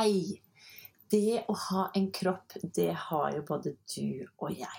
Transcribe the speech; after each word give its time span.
Hei! 0.00 0.40
Det 1.12 1.42
å 1.52 1.54
ha 1.66 1.80
en 1.98 2.06
kropp, 2.16 2.54
det 2.72 2.92
har 2.96 3.34
jo 3.34 3.40
både 3.44 3.74
du 3.92 4.22
og 4.40 4.54
jeg. 4.56 4.78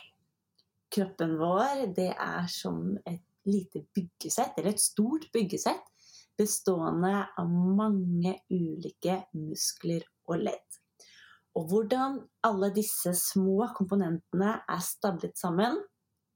Kroppen 0.95 1.35
vår, 1.38 1.84
det 1.93 2.07
er 2.16 2.48
som 2.49 2.95
et 3.05 3.21
lite 3.45 3.84
byggesett, 3.93 4.57
eller 4.57 4.71
et 4.71 4.81
stort 4.81 5.27
byggesett, 5.35 5.85
bestående 6.41 7.13
av 7.38 7.53
mange 7.53 8.34
ulike 8.49 9.20
muskler 9.38 10.09
og 10.26 10.41
ledd. 10.48 10.81
Og 11.53 11.70
hvordan 11.70 12.17
alle 12.49 12.73
disse 12.73 13.13
små 13.21 13.70
komponentene 13.77 14.57
er 14.65 14.84
stablet 14.90 15.38
sammen, 15.38 15.84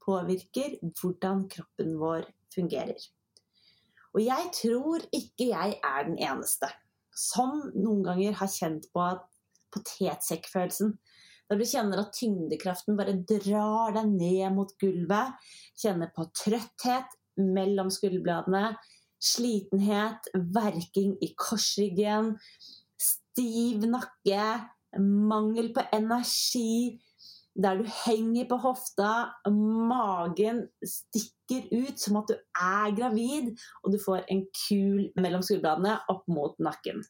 påvirker 0.06 0.78
hvordan 1.02 1.48
kroppen 1.58 1.98
vår 2.06 2.30
fungerer. 2.54 3.12
Og 4.14 4.28
jeg 4.30 4.58
tror 4.62 5.10
ikke 5.10 5.54
jeg 5.56 5.80
er 5.82 6.12
den 6.12 6.22
eneste 6.22 6.76
som 7.16 7.58
noen 7.74 8.04
ganger 8.06 8.36
har 8.42 8.52
kjent 8.52 8.90
på 8.94 9.04
at 9.04 9.24
potetsekkfølelsen. 9.76 10.96
Da 11.46 11.58
du 11.60 11.66
kjenner 11.68 12.02
at 12.02 12.16
tyngdekraften 12.18 12.98
bare 12.98 13.16
drar 13.30 13.94
deg 13.96 14.10
ned 14.16 14.56
mot 14.56 14.72
gulvet. 14.82 15.36
Kjenner 15.78 16.12
på 16.16 16.28
trøtthet 16.34 17.18
mellom 17.38 17.92
skulderbladene. 17.94 18.74
Slitenhet, 19.22 20.30
verking 20.34 21.16
i 21.24 21.32
korsryggen. 21.40 22.34
Stiv 22.98 23.86
nakke. 23.90 24.48
Mangel 25.02 25.72
på 25.76 25.86
energi. 25.94 26.98
Der 27.56 27.80
du 27.80 27.86
henger 28.06 28.48
på 28.50 28.58
hofta. 28.64 29.12
Magen 29.50 30.66
stikker 30.84 31.70
ut 31.72 32.00
som 32.00 32.20
at 32.20 32.32
du 32.32 32.36
er 32.36 32.96
gravid. 32.98 33.54
Og 33.84 33.94
du 33.96 34.00
får 34.02 34.26
en 34.32 34.46
kul 34.68 35.10
mellom 35.20 35.46
skulderbladene 35.46 35.98
opp 36.12 36.26
mot 36.32 36.58
nakken. 36.60 37.04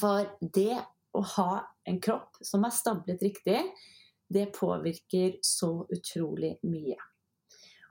For 0.00 0.26
det 0.40 0.78
å 1.14 1.22
ha 1.36 1.50
en 1.86 2.00
kropp 2.02 2.40
som 2.42 2.64
er 2.66 2.74
stablet 2.74 3.22
riktig, 3.22 3.60
det 4.34 4.48
påvirker 4.56 5.36
så 5.44 5.84
utrolig 5.92 6.56
mye. 6.66 6.96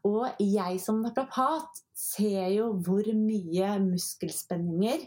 Og 0.04 0.42
jeg 0.44 0.82
som 0.84 1.00
naprapat 1.00 1.84
ser 1.96 2.50
jo 2.52 2.74
hvor 2.84 3.08
mye 3.16 3.70
muskelspenninger 3.86 5.06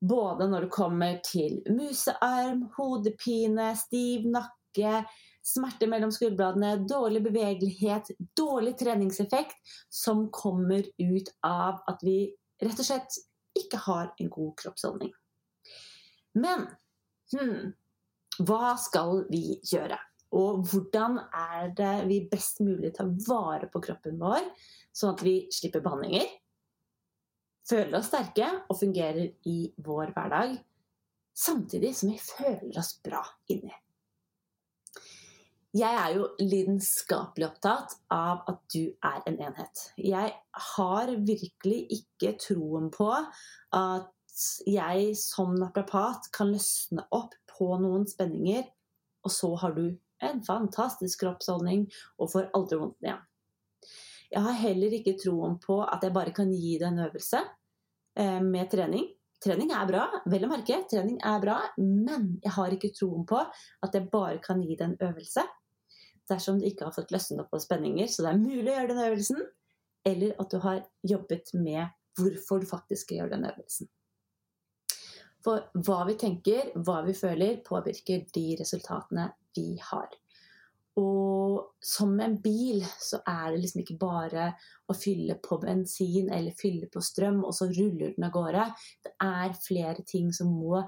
både 0.00 0.48
når 0.48 0.66
det 0.66 0.72
kommer 0.74 1.18
til 1.24 1.60
musearm, 1.68 2.64
hodepine, 2.76 3.74
stiv 3.76 4.26
nakke, 4.32 5.04
smerte 5.46 5.88
mellom 5.90 6.12
skulderbladene, 6.12 6.84
dårlig 6.88 7.22
bevegelighet, 7.24 8.12
dårlig 8.36 8.76
treningseffekt, 8.78 9.56
som 9.88 10.28
kommer 10.32 10.84
ut 10.98 11.32
av 11.46 11.80
at 11.90 12.04
vi 12.06 12.18
rett 12.62 12.78
og 12.78 12.86
slett 12.86 13.18
ikke 13.58 13.80
har 13.86 14.12
en 14.20 14.30
god 14.30 14.52
kroppsholdning. 14.60 15.12
Men 16.38 16.68
hmm, 17.32 17.72
hva 18.46 18.74
skal 18.80 19.24
vi 19.30 19.58
gjøre? 19.66 19.98
Og 20.36 20.62
hvordan 20.70 21.18
er 21.34 21.72
det 21.74 21.94
vi 22.06 22.20
best 22.30 22.60
mulig 22.62 22.92
tar 22.94 23.10
vare 23.26 23.66
på 23.72 23.82
kroppen 23.82 24.20
vår, 24.20 24.44
sånn 24.94 25.16
at 25.16 25.24
vi 25.26 25.34
slipper 25.50 25.82
behandlinger, 25.82 26.28
føler 27.66 27.98
oss 27.98 28.10
sterke 28.10 28.46
og 28.68 28.78
fungerer 28.78 29.32
i 29.50 29.58
vår 29.82 30.14
hverdag, 30.14 30.54
samtidig 31.34 31.94
som 31.98 32.12
vi 32.12 32.22
føler 32.22 32.78
oss 32.78 32.94
bra 33.02 33.24
inni? 33.50 33.74
Jeg 35.70 35.94
er 35.94 36.16
jo 36.16 36.24
lidenskapelig 36.42 37.46
opptatt 37.46 37.92
av 38.10 38.40
at 38.50 38.62
du 38.74 38.88
er 39.06 39.20
en 39.30 39.36
enhet. 39.38 39.82
Jeg 40.02 40.32
har 40.74 41.12
virkelig 41.14 41.84
ikke 41.94 42.32
troen 42.42 42.88
på 42.90 43.06
at 43.14 44.40
jeg 44.66 45.12
som 45.18 45.54
naprapat 45.54 46.26
kan 46.34 46.50
løsne 46.50 47.04
opp 47.14 47.36
på 47.52 47.68
noen 47.78 48.08
spenninger, 48.10 48.64
og 49.22 49.30
så 49.30 49.52
har 49.62 49.76
du 49.76 49.84
en 50.26 50.42
fantastisk 50.42 51.22
kroppsholdning 51.22 51.86
og 52.18 52.32
får 52.34 52.50
aldri 52.56 52.80
vondt 52.80 53.06
igjen. 53.06 53.22
Jeg 54.30 54.42
har 54.48 54.58
heller 54.64 54.98
ikke 54.98 55.16
troen 55.22 55.54
på 55.62 55.78
at 55.84 56.02
jeg 56.02 56.16
bare 56.18 56.34
kan 56.34 56.50
gi 56.50 56.74
deg 56.80 56.88
en 56.88 57.04
øvelse 57.06 57.44
eh, 58.18 58.42
med 58.42 58.74
trening. 58.74 59.06
Trening 59.40 59.70
er 59.70 59.86
bra, 59.86 60.02
vel 60.26 60.44
å 60.44 60.50
merke, 60.50 60.82
trening 60.90 61.22
er 61.22 61.38
bra, 61.40 61.60
men 61.78 62.40
jeg 62.42 62.56
har 62.58 62.74
ikke 62.74 62.90
troen 62.98 63.22
på 63.26 63.38
at 63.38 63.94
jeg 63.94 64.10
bare 64.10 64.42
kan 64.42 64.66
gi 64.66 64.74
deg 64.74 64.90
en 64.90 64.98
øvelse 65.12 65.46
dersom 66.30 66.60
du 66.60 66.66
ikke 66.68 66.88
har 66.88 66.94
fått 66.96 67.12
løsnet 67.14 67.42
opp 67.44 67.50
på 67.54 67.62
spenninger, 67.62 68.08
så 68.10 68.24
det 68.24 68.32
er 68.32 68.42
mulig 68.42 68.70
å 68.70 68.76
gjøre 68.76 68.92
den 68.92 69.06
øvelsen, 69.06 69.40
eller 70.10 70.36
at 70.40 70.52
du 70.52 70.60
har 70.64 70.84
jobbet 71.06 71.54
med 71.58 71.96
hvorfor 72.18 72.62
du 72.62 72.68
faktisk 72.68 73.06
skal 73.06 73.20
gjøre 73.20 73.34
den 73.36 73.48
øvelsen. 73.50 73.90
For 75.44 75.68
hva 75.86 76.02
vi 76.08 76.16
tenker, 76.20 76.72
hva 76.84 77.00
vi 77.06 77.14
føler, 77.16 77.60
påvirker 77.64 78.26
de 78.34 78.46
resultatene 78.60 79.30
vi 79.56 79.78
har. 79.82 80.10
Og 81.00 81.76
som 81.84 82.12
en 82.20 82.34
bil 82.42 82.82
så 83.00 83.20
er 83.28 83.52
det 83.52 83.62
liksom 83.62 83.82
ikke 83.84 83.98
bare 84.00 84.50
å 84.90 84.96
fylle 84.96 85.38
på 85.40 85.60
bensin 85.62 86.28
eller 86.34 86.56
fylle 86.58 86.90
på 86.92 87.02
strøm, 87.04 87.44
og 87.46 87.54
så 87.56 87.70
ruller 87.70 88.16
den 88.16 88.26
av 88.26 88.34
gårde. 88.34 88.66
Det 89.06 89.14
er 89.24 89.56
flere 89.56 90.04
ting 90.06 90.32
som 90.36 90.52
må 90.52 90.82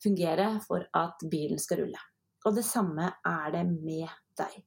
fungere 0.00 0.54
for 0.64 0.86
at 0.96 1.26
bilen 1.30 1.60
skal 1.60 1.82
rulle. 1.84 2.00
Og 2.46 2.56
det 2.56 2.64
samme 2.64 3.10
er 3.26 3.52
det 3.52 3.66
med 3.68 4.08
deg. 4.38 4.60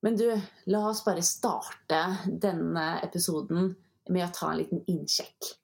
Men 0.00 0.16
du, 0.16 0.26
la 0.70 0.82
oss 0.88 1.02
bare 1.04 1.24
starte 1.26 2.02
denne 2.28 2.86
episoden 3.02 3.72
med 4.08 4.24
å 4.24 4.32
ta 4.34 4.52
en 4.52 4.60
liten 4.60 4.84
innsjekk. 4.90 5.54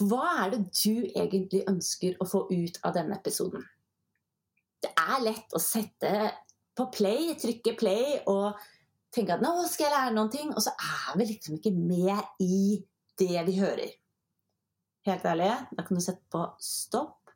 Hva 0.00 0.24
er 0.44 0.52
det 0.54 0.60
du 0.80 1.06
egentlig 1.08 1.62
ønsker 1.68 2.20
å 2.20 2.28
få 2.28 2.46
ut 2.50 2.80
av 2.84 2.94
denne 2.96 3.16
episoden? 3.16 3.64
Det 4.80 4.92
er 4.96 5.24
lett 5.24 5.56
å 5.56 5.60
sette 5.60 6.12
på 6.76 6.86
play, 6.94 7.34
trykke 7.40 7.74
play 7.76 8.20
og 8.30 8.60
tenke 9.12 9.36
at 9.36 9.44
nå 9.44 9.52
skal 9.68 9.88
jeg 9.88 9.94
lære 9.96 10.14
noen 10.16 10.32
ting, 10.32 10.52
og 10.54 10.62
så 10.64 10.72
er 10.72 11.18
vi 11.18 11.28
liksom 11.32 11.58
ikke 11.58 11.74
med 11.76 12.44
i 12.44 12.78
det 13.20 13.44
vi 13.48 13.58
hører. 13.60 13.96
Helt 15.08 15.24
ærlig, 15.26 15.50
da 15.76 15.84
kan 15.84 15.96
du 15.96 16.04
sette 16.04 16.24
på 16.32 16.44
stopp 16.64 17.32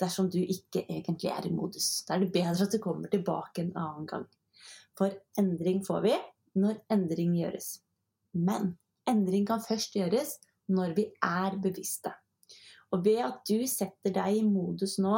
dersom 0.00 0.28
du 0.32 0.40
ikke 0.40 0.82
egentlig 0.88 1.30
er 1.30 1.46
i 1.46 1.52
modus. 1.54 2.02
Da 2.04 2.16
er 2.16 2.24
det 2.24 2.32
bedre 2.34 2.66
at 2.66 2.72
du 2.72 2.80
kommer 2.82 3.12
tilbake 3.12 3.62
en 3.62 3.76
annen 3.78 4.08
gang. 4.10 4.26
For 4.98 5.14
endring 5.40 5.82
får 5.86 6.02
vi 6.04 6.14
når 6.60 6.78
endring 6.92 7.34
gjøres. 7.38 7.78
Men 8.32 8.76
endring 9.10 9.46
kan 9.48 9.62
først 9.62 9.96
gjøres 9.96 10.36
når 10.70 10.94
vi 10.96 11.08
er 11.22 11.58
bevisste. 11.62 12.12
Og 12.94 13.04
ved 13.04 13.20
at 13.26 13.40
du 13.48 13.66
setter 13.66 14.14
deg 14.14 14.38
i 14.38 14.44
modus 14.46 14.98
nå, 15.02 15.16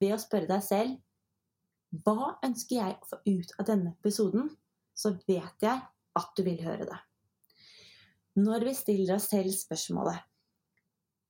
ved 0.00 0.16
å 0.16 0.20
spørre 0.20 0.50
deg 0.50 0.64
selv 0.64 0.96
hva 2.04 2.34
ønsker 2.44 2.80
jeg 2.80 2.96
å 2.98 3.08
få 3.08 3.18
ut 3.24 3.52
av 3.60 3.68
denne 3.68 3.92
episoden, 3.94 4.50
så 4.92 5.14
vet 5.28 5.62
jeg 5.62 5.78
at 6.16 6.32
du 6.36 6.42
vil 6.44 6.58
høre 6.64 6.88
det. 6.88 6.98
Når 8.36 8.66
vi 8.68 8.74
stiller 8.76 9.16
oss 9.16 9.30
selv 9.32 9.54
spørsmålet 9.54 10.18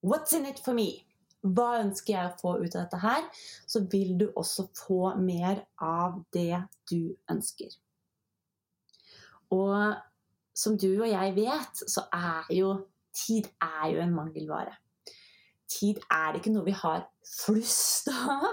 What's 0.07 0.35
in 0.35 0.47
it 0.47 0.59
for 0.63 0.75
me? 0.75 1.06
Hva 1.55 1.81
ønsker 1.83 2.15
jeg 2.15 2.31
å 2.31 2.37
få 2.41 2.55
ut 2.63 2.75
av 2.75 2.87
dette 2.87 3.01
her? 3.03 3.27
Så 3.69 3.85
vil 3.93 4.17
du 4.19 4.27
også 4.35 4.67
få 4.75 5.15
mer 5.21 5.65
av 5.83 6.19
det 6.35 6.63
du 6.91 7.15
ønsker. 7.31 7.71
Og 9.55 9.77
som 10.57 10.77
du 10.81 10.89
og 10.95 11.09
jeg 11.11 11.35
vet, 11.37 11.85
så 11.87 12.07
er 12.15 12.51
jo 12.57 12.73
tid 13.17 13.49
er 13.63 13.93
jo 13.95 14.03
en 14.03 14.15
mangelvare. 14.17 14.75
Tid 15.71 16.01
er 16.13 16.39
ikke 16.39 16.53
noe 16.55 16.67
vi 16.67 16.75
har 16.77 17.07
flust 17.27 18.11
av. 18.13 18.49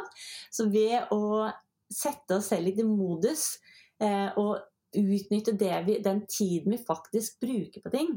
Så 0.51 0.67
ved 0.73 1.13
å 1.13 1.49
sette 1.93 2.39
oss 2.39 2.51
selv 2.51 2.67
litt 2.67 2.81
i 2.81 2.87
modus 2.87 3.57
eh, 4.01 4.29
og 4.39 4.57
utnytte 4.93 5.55
vi, 5.85 5.99
den 6.05 6.23
tiden 6.29 6.73
vi 6.73 6.81
faktisk 6.81 7.39
bruker 7.41 7.83
på 7.83 7.91
ting, 7.93 8.15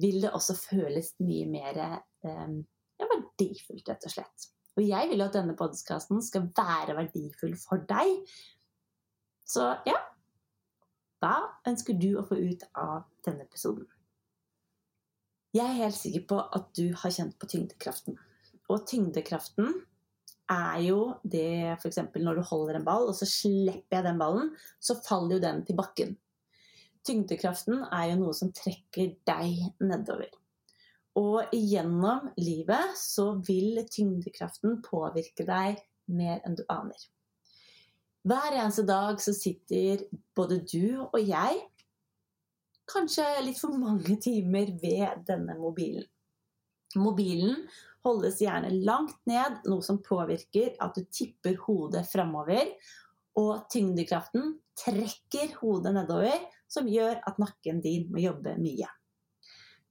vil 0.00 0.20
det 0.22 0.32
også 0.34 0.56
føles 0.58 1.12
mye 1.22 1.46
mer 1.50 1.80
eh, 1.80 2.52
verdifullt, 3.40 3.88
rett 3.88 4.06
og 4.06 4.14
slett. 4.14 4.48
Og 4.78 4.86
jeg 4.86 5.10
vil 5.10 5.20
jo 5.20 5.26
at 5.26 5.36
denne 5.36 5.56
podkasten 5.58 6.22
skal 6.22 6.48
være 6.56 6.96
verdifull 6.98 7.56
for 7.58 7.82
deg. 7.88 8.20
Så 9.44 9.72
ja 9.88 9.98
Hva 11.20 11.34
ønsker 11.68 11.98
du 12.00 12.14
å 12.16 12.24
få 12.24 12.38
ut 12.38 12.62
av 12.78 13.02
denne 13.26 13.44
episoden? 13.44 13.84
Jeg 15.52 15.66
er 15.66 15.80
helt 15.82 15.98
sikker 15.98 16.22
på 16.30 16.38
at 16.40 16.70
du 16.78 16.94
har 16.96 17.12
kjent 17.12 17.34
på 17.36 17.48
tyngdekraften. 17.50 18.16
Og 18.70 18.84
tyngdekraften 18.86 19.72
er 20.50 20.78
jo 20.86 21.00
det 21.26 21.74
f.eks. 21.74 21.98
når 22.14 22.38
du 22.38 22.42
holder 22.46 22.78
en 22.78 22.86
ball, 22.86 23.08
og 23.10 23.18
så 23.18 23.26
slipper 23.28 23.98
jeg 23.98 24.06
den 24.06 24.20
ballen, 24.22 24.52
så 24.78 24.96
faller 25.02 25.36
jo 25.36 25.42
den 25.42 25.64
til 25.66 25.76
bakken. 25.78 26.14
Tyngdekraften 27.06 27.82
er 27.90 28.12
jo 28.12 28.20
noe 28.22 28.36
som 28.36 28.52
trekker 28.54 29.16
deg 29.26 29.82
nedover. 29.82 30.30
Og 31.20 31.52
gjennom 31.52 32.30
livet 32.40 32.96
så 32.98 33.32
vil 33.44 33.82
tyngdekraften 33.90 34.78
påvirke 34.84 35.44
deg 35.48 35.80
mer 36.10 36.40
enn 36.46 36.56
du 36.56 36.64
aner. 36.72 37.00
Hver 38.26 38.52
eneste 38.52 38.84
dag 38.88 39.20
så 39.22 39.32
sitter 39.36 40.04
både 40.36 40.60
du 40.68 41.00
og 41.06 41.20
jeg 41.20 41.60
kanskje 42.90 43.26
litt 43.46 43.60
for 43.60 43.76
mange 43.76 44.16
timer 44.20 44.72
ved 44.82 45.22
denne 45.28 45.56
mobilen. 45.60 46.06
Mobilen 46.98 47.68
holdes 48.04 48.40
gjerne 48.42 48.72
langt 48.82 49.20
ned, 49.30 49.60
noe 49.70 49.84
som 49.86 50.00
påvirker 50.02 50.74
at 50.82 50.96
du 50.96 51.04
tipper 51.06 51.58
hodet 51.66 52.02
framover. 52.10 52.72
Og 53.38 53.68
tyngdekraften 53.70 54.56
trekker 54.80 55.54
hodet 55.60 55.94
nedover, 55.94 56.40
som 56.70 56.88
gjør 56.90 57.20
at 57.26 57.38
nakken 57.40 57.78
din 57.84 58.08
må 58.10 58.24
jobbe 58.24 58.56
mye. 58.58 58.88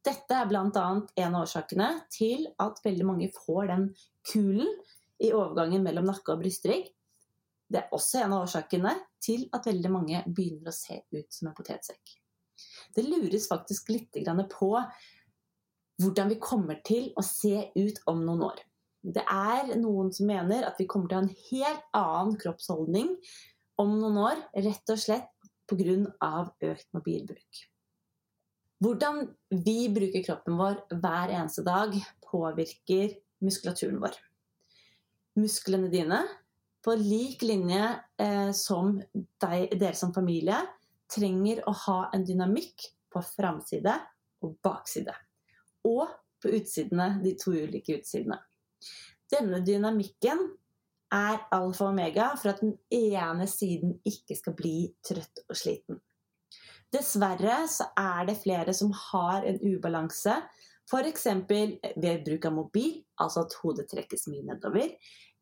Dette 0.10 0.34
er 0.34 0.48
bl.a. 0.50 0.86
en 1.22 1.36
av 1.36 1.44
årsakene 1.44 1.90
til 2.10 2.48
at 2.64 2.80
veldig 2.82 3.06
mange 3.06 3.28
får 3.36 3.68
den 3.70 3.84
kulen 4.26 4.72
i 5.22 5.30
overgangen 5.36 5.84
mellom 5.86 6.08
nakke 6.10 6.34
og 6.34 6.42
brystrygg. 6.42 6.88
Det 7.70 7.84
er 7.84 7.94
også 7.94 8.24
en 8.24 8.34
av 8.34 8.48
årsakene 8.48 8.96
til 9.22 9.46
at 9.54 9.68
veldig 9.70 9.92
mange 9.94 10.24
begynner 10.26 10.72
å 10.72 10.74
se 10.74 10.98
ut 11.14 11.30
som 11.36 11.52
en 11.52 11.58
potetsekk. 11.58 12.16
Det 12.96 13.06
lures 13.06 13.46
faktisk 13.52 13.92
litt 13.94 14.18
på 14.56 14.72
hvordan 16.00 16.32
vi 16.32 16.42
kommer 16.42 16.82
til 16.86 17.12
å 17.14 17.24
se 17.26 17.70
ut 17.76 18.02
om 18.10 18.26
noen 18.26 18.48
år. 18.50 18.66
Det 19.00 19.24
er 19.30 19.76
noen 19.78 20.10
som 20.16 20.28
mener 20.32 20.66
at 20.66 20.80
vi 20.80 20.88
kommer 20.90 21.12
til 21.12 21.20
å 21.20 21.22
ha 21.22 21.28
en 21.28 21.36
helt 21.52 21.90
annen 21.96 22.40
kroppsholdning 22.40 23.14
om 23.80 24.00
noen 24.00 24.24
år, 24.26 24.42
rett 24.58 24.92
og 24.92 25.00
slett 25.00 25.30
pga. 25.70 26.50
økt 26.66 26.88
mobilbruk. 26.98 27.68
Hvordan 28.80 29.26
vi 29.66 29.90
bruker 29.92 30.24
kroppen 30.24 30.56
vår 30.56 30.78
hver 31.02 31.34
eneste 31.36 31.66
dag, 31.68 31.96
påvirker 32.24 33.18
muskulaturen 33.44 34.00
vår. 34.00 34.16
Musklene 35.40 35.90
dine, 35.92 36.22
på 36.84 36.96
lik 36.96 37.44
linje 37.44 37.90
eh, 38.22 38.52
som 38.56 38.94
deg, 39.12 39.74
dere 39.76 39.98
som 40.00 40.14
familie, 40.16 40.62
trenger 41.12 41.60
å 41.68 41.74
ha 41.86 41.98
en 42.16 42.24
dynamikk 42.24 42.88
på 43.12 43.24
framside 43.34 43.98
og 44.46 44.56
bakside. 44.64 45.16
Og 45.90 46.08
på 46.40 46.56
utsidene, 46.56 47.18
de 47.24 47.36
to 47.36 47.52
ulike 47.52 48.00
utsidene. 48.00 48.40
Denne 49.30 49.60
dynamikken 49.66 50.46
er 51.14 51.42
alfa 51.52 51.90
og 51.90 51.92
omega 51.92 52.32
for 52.40 52.54
at 52.54 52.62
den 52.64 52.78
ene 52.96 53.48
siden 53.50 53.98
ikke 54.08 54.38
skal 54.40 54.56
bli 54.56 54.78
trøtt 55.04 55.44
og 55.50 55.58
sliten. 55.58 56.00
Dessverre 56.94 57.62
så 57.70 57.92
er 58.00 58.26
det 58.30 58.40
flere 58.42 58.74
som 58.74 58.92
har 59.12 59.46
en 59.46 59.60
ubalanse, 59.62 60.36
f.eks. 60.90 61.26
ved 61.46 62.24
bruk 62.26 62.48
av 62.50 62.56
mobil, 62.56 62.96
altså 63.22 63.46
at 63.46 63.58
hodet 63.62 63.86
trekkes 63.92 64.26
mye 64.32 64.48
nedover, 64.48 64.96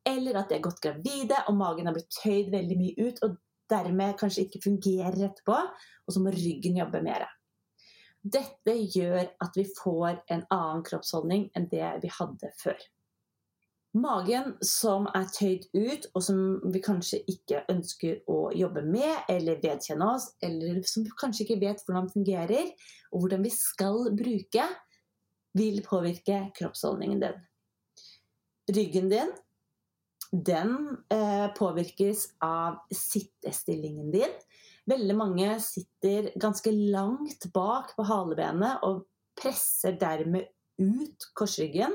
eller 0.07 0.39
at 0.39 0.51
de 0.51 0.57
er 0.57 0.63
godt 0.63 0.81
gravide 0.83 1.39
og 1.47 1.55
magen 1.59 1.87
har 1.87 1.95
blitt 1.95 2.11
tøyd 2.19 2.51
veldig 2.51 2.77
mye 2.79 3.07
ut 3.07 3.23
og 3.23 3.37
dermed 3.71 4.15
kanskje 4.19 4.45
ikke 4.45 4.63
fungerer 4.63 5.15
etterpå, 5.27 5.55
og 6.07 6.13
så 6.13 6.23
må 6.23 6.31
ryggen 6.35 6.79
jobbe 6.79 7.01
mer. 7.03 7.27
Dette 8.23 8.73
gjør 8.95 9.23
at 9.43 9.55
vi 9.55 9.65
får 9.77 10.21
en 10.33 10.43
annen 10.51 10.83
kroppsholdning 10.87 11.47
enn 11.55 11.67
det 11.71 11.89
vi 12.03 12.11
hadde 12.11 12.51
før. 12.59 12.79
Magen 13.97 14.53
som 14.65 15.07
er 15.15 15.25
tøyd 15.33 15.67
ut, 15.73 16.07
og 16.13 16.23
som 16.23 16.41
vi 16.73 16.81
kanskje 16.83 17.21
ikke 17.31 17.63
ønsker 17.71 18.19
å 18.29 18.51
jobbe 18.55 18.83
med 18.85 19.31
eller 19.31 19.61
vedkjenne 19.63 20.11
oss, 20.13 20.29
eller 20.43 20.83
som 20.87 21.05
vi 21.07 21.15
kanskje 21.17 21.45
ikke 21.45 21.59
vet 21.63 21.81
hvordan 21.87 22.11
fungerer, 22.13 22.69
og 23.11 23.23
hvordan 23.23 23.47
vi 23.47 23.53
skal 23.55 24.11
bruke, 24.17 24.67
vil 25.57 25.81
påvirke 25.85 26.43
kroppsholdningen 26.57 27.23
din. 27.23 27.43
Ryggen 28.75 29.09
din 29.09 29.31
den 30.31 30.97
eh, 31.09 31.47
påvirkes 31.55 32.27
av 32.43 32.81
sittestillingen 32.93 34.11
din. 34.11 34.33
Veldig 34.87 35.15
mange 35.19 35.55
sitter 35.63 36.31
ganske 36.39 36.71
langt 36.71 37.49
bak 37.53 37.93
på 37.95 38.05
halebenet 38.07 38.83
og 38.87 39.05
presser 39.37 39.97
dermed 39.99 40.47
ut 40.77 41.27
korsryggen, 41.37 41.93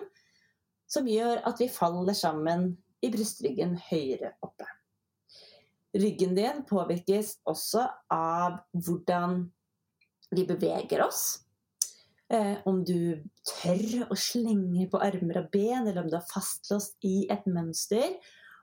som 0.92 1.08
gjør 1.08 1.40
at 1.48 1.60
vi 1.62 1.70
faller 1.72 2.16
sammen 2.16 2.72
i 3.02 3.10
brystryggen 3.12 3.78
høyere 3.88 4.34
oppe. 4.44 4.68
Ryggen 5.92 6.36
din 6.36 6.62
påvirkes 6.68 7.38
også 7.48 7.84
av 8.12 8.60
hvordan 8.72 9.42
vi 10.32 10.44
beveger 10.48 11.04
oss. 11.04 11.42
Eh, 12.32 12.56
om 12.64 12.80
du 12.84 13.20
tør 13.44 14.06
å 14.08 14.16
slenge 14.16 14.86
på 14.88 15.00
armer 15.04 15.42
og 15.42 15.50
ben, 15.52 15.84
eller 15.84 16.00
om 16.04 16.08
du 16.08 16.16
er 16.16 16.30
fastlåst 16.30 16.96
i 17.04 17.26
et 17.32 17.44
mønster. 17.44 18.16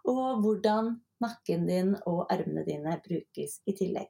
Og 0.09 0.41
hvordan 0.41 0.95
nakken 1.21 1.67
din 1.69 1.93
og 2.09 2.25
armene 2.33 2.65
dine 2.65 2.97
brukes 3.05 3.59
i 3.69 3.75
tillegg. 3.77 4.09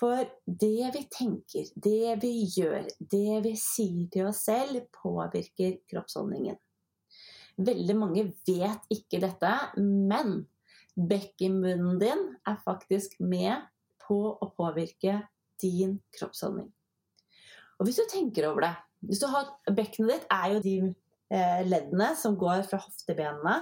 For 0.00 0.26
det 0.44 0.90
vi 0.96 1.04
tenker, 1.12 1.68
det 1.78 2.16
vi 2.24 2.32
gjør, 2.56 2.88
det 2.98 3.40
vi 3.44 3.54
sier 3.60 4.08
til 4.10 4.32
oss 4.32 4.42
selv, 4.48 4.82
påvirker 4.98 5.78
kroppsholdningen. 5.90 6.58
Veldig 7.54 7.96
mange 7.98 8.24
vet 8.48 8.88
ikke 8.92 9.20
dette, 9.22 9.52
men 9.78 10.42
bekkenbunnen 10.94 12.00
din 12.00 12.24
er 12.46 12.58
faktisk 12.64 13.18
med 13.22 13.62
på 14.04 14.18
å 14.34 14.50
påvirke 14.56 15.20
din 15.62 15.98
kroppsholdning. 16.16 16.68
Og 17.78 17.88
hvis 17.88 17.98
du 17.98 18.06
tenker 18.10 18.48
over 18.50 18.68
det 18.68 18.74
hvis 19.04 19.20
du 19.20 19.26
har, 19.28 19.50
Bekkenet 19.68 20.14
ditt 20.14 20.30
er 20.32 20.52
jo 20.54 20.60
de 20.64 20.76
eh, 21.34 21.62
leddene 21.66 22.14
som 22.16 22.38
går 22.40 22.62
fra 22.68 22.80
hoftebenene 22.80 23.58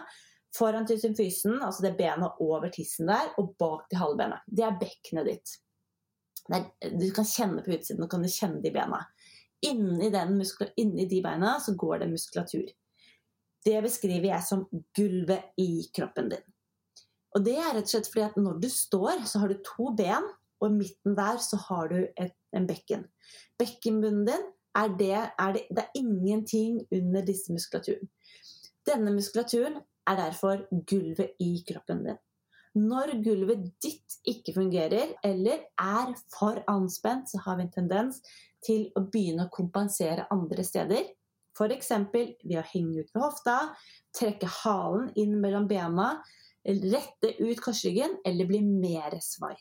foran 0.55 0.87
til 0.87 1.01
symfysen, 1.01 1.57
altså 1.65 1.87
det 1.87 1.97
benet 1.99 2.41
over 2.45 2.71
tissen 2.71 3.09
der, 3.11 3.33
og 3.41 3.55
bak 3.61 3.89
til 3.91 4.03
halvbenet. 4.03 4.45
Det 4.47 4.67
er 4.67 4.79
bekkenet 4.81 5.31
ditt. 5.31 5.55
Er, 6.53 6.69
du 6.93 7.07
kan 7.15 7.27
kjenne 7.29 7.65
på 7.65 7.73
utsiden, 7.75 8.05
og 8.05 8.11
kan 8.13 8.23
du 8.23 8.31
kjenne 8.31 8.61
de 8.63 8.73
bena. 8.75 9.01
Inni, 9.67 10.11
inni 10.83 11.09
de 11.09 11.21
beina 11.25 11.57
så 11.63 11.75
går 11.79 12.03
det 12.03 12.11
muskulatur. 12.13 12.71
Det 13.63 13.79
beskriver 13.85 14.33
jeg 14.33 14.47
som 14.47 14.65
gulvet 14.97 15.53
i 15.61 15.87
kroppen 15.95 16.33
din. 16.33 16.47
Og 17.33 17.45
det 17.47 17.57
er 17.57 17.75
rett 17.77 17.89
og 17.89 17.93
slett 17.93 18.11
fordi 18.11 18.25
at 18.27 18.41
når 18.41 18.59
du 18.63 18.69
står, 18.73 19.23
så 19.29 19.43
har 19.43 19.53
du 19.53 19.63
to 19.65 19.93
ben, 19.97 20.27
og 20.63 20.69
i 20.69 20.79
midten 20.83 21.15
der 21.19 21.39
så 21.43 21.59
har 21.69 21.89
du 21.91 22.01
et, 22.03 22.35
en 22.55 22.67
bekken. 22.69 23.07
Bekkenbunnen 23.59 24.27
din 24.29 24.45
er 24.79 24.93
det, 24.99 25.15
er 25.15 25.55
det, 25.57 25.63
det 25.71 25.85
er 25.85 25.99
ingenting 25.99 26.83
under 26.93 27.25
disse 27.27 27.53
muskulaturen. 27.53 28.11
Denne 28.87 29.15
muskulaturen 29.15 29.81
er 30.07 30.19
derfor 30.19 30.67
gulvet 30.91 31.35
i 31.41 31.55
kroppen 31.69 32.05
din. 32.07 32.21
Når 32.75 33.19
gulvet 33.25 33.67
ditt 33.85 34.17
ikke 34.29 34.55
fungerer, 34.57 35.13
eller 35.25 35.67
er 35.79 36.15
for 36.33 36.63
anspent, 36.73 37.29
så 37.31 37.43
har 37.45 37.59
vi 37.59 37.67
en 37.67 37.75
tendens 37.75 38.23
til 38.65 38.87
å 38.97 39.05
begynne 39.13 39.47
å 39.47 39.53
kompensere 39.53 40.29
andre 40.33 40.65
steder. 40.65 41.11
F.eks. 41.53 41.91
ved 42.13 42.57
å 42.59 42.69
henge 42.73 43.03
ut 43.03 43.11
ved 43.13 43.23
hofta, 43.23 43.57
trekke 44.17 44.49
halen 44.63 45.11
inn 45.21 45.37
mellom 45.41 45.69
bena, 45.71 46.15
rette 46.65 47.35
ut 47.43 47.61
korsryggen 47.61 48.21
eller 48.27 48.49
bli 48.49 48.63
mer 48.65 49.19
svai. 49.25 49.55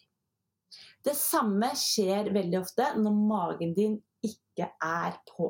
Det 1.04 1.16
samme 1.18 1.72
skjer 1.78 2.30
veldig 2.34 2.60
ofte 2.62 2.92
når 3.02 3.20
magen 3.28 3.74
din 3.78 3.98
ikke 4.24 4.70
er 4.86 5.18
på. 5.32 5.50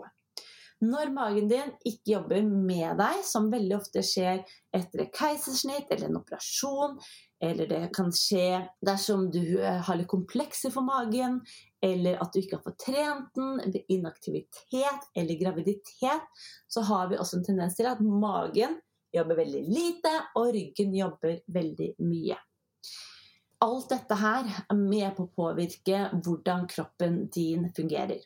Når 0.81 1.11
magen 1.13 1.49
din 1.51 1.73
ikke 1.85 2.15
jobber 2.15 2.45
med 2.47 2.97
deg, 2.97 3.19
som 3.27 3.51
veldig 3.51 3.75
ofte 3.77 4.01
skjer 4.05 4.41
etter 4.73 5.03
et 5.03 5.11
keisersnitt 5.13 5.91
eller 5.91 6.09
en 6.09 6.21
operasjon, 6.23 6.95
eller 7.41 7.67
det 7.67 7.89
kan 7.95 8.11
skje 8.13 8.61
dersom 8.85 9.25
du 9.33 9.59
eh, 9.61 9.79
har 9.81 9.97
litt 9.97 10.09
komplekser 10.11 10.73
for 10.73 10.85
magen, 10.85 11.39
eller 11.81 12.19
at 12.21 12.33
du 12.33 12.41
ikke 12.41 12.59
har 12.59 12.65
fått 12.67 12.83
trent 12.85 13.31
den, 13.37 13.57
ved 13.73 13.89
inaktivitet 13.89 15.09
eller 15.17 15.39
graviditet, 15.39 16.43
så 16.67 16.85
har 16.85 17.09
vi 17.09 17.17
også 17.17 17.39
en 17.39 17.47
tendens 17.49 17.77
til 17.79 17.89
at 17.89 18.03
magen 18.05 18.77
jobber 19.11 19.41
veldig 19.41 19.63
lite, 19.67 20.11
og 20.37 20.53
ryggen 20.55 20.93
jobber 20.95 21.41
veldig 21.51 21.89
mye. 22.05 22.37
Alt 23.61 23.91
dette 23.91 24.17
her 24.17 24.47
er 24.61 24.77
med 24.77 25.11
på 25.17 25.25
å 25.27 25.33
påvirke 25.35 26.05
hvordan 26.13 26.67
kroppen 26.69 27.25
din 27.33 27.67
fungerer. 27.75 28.21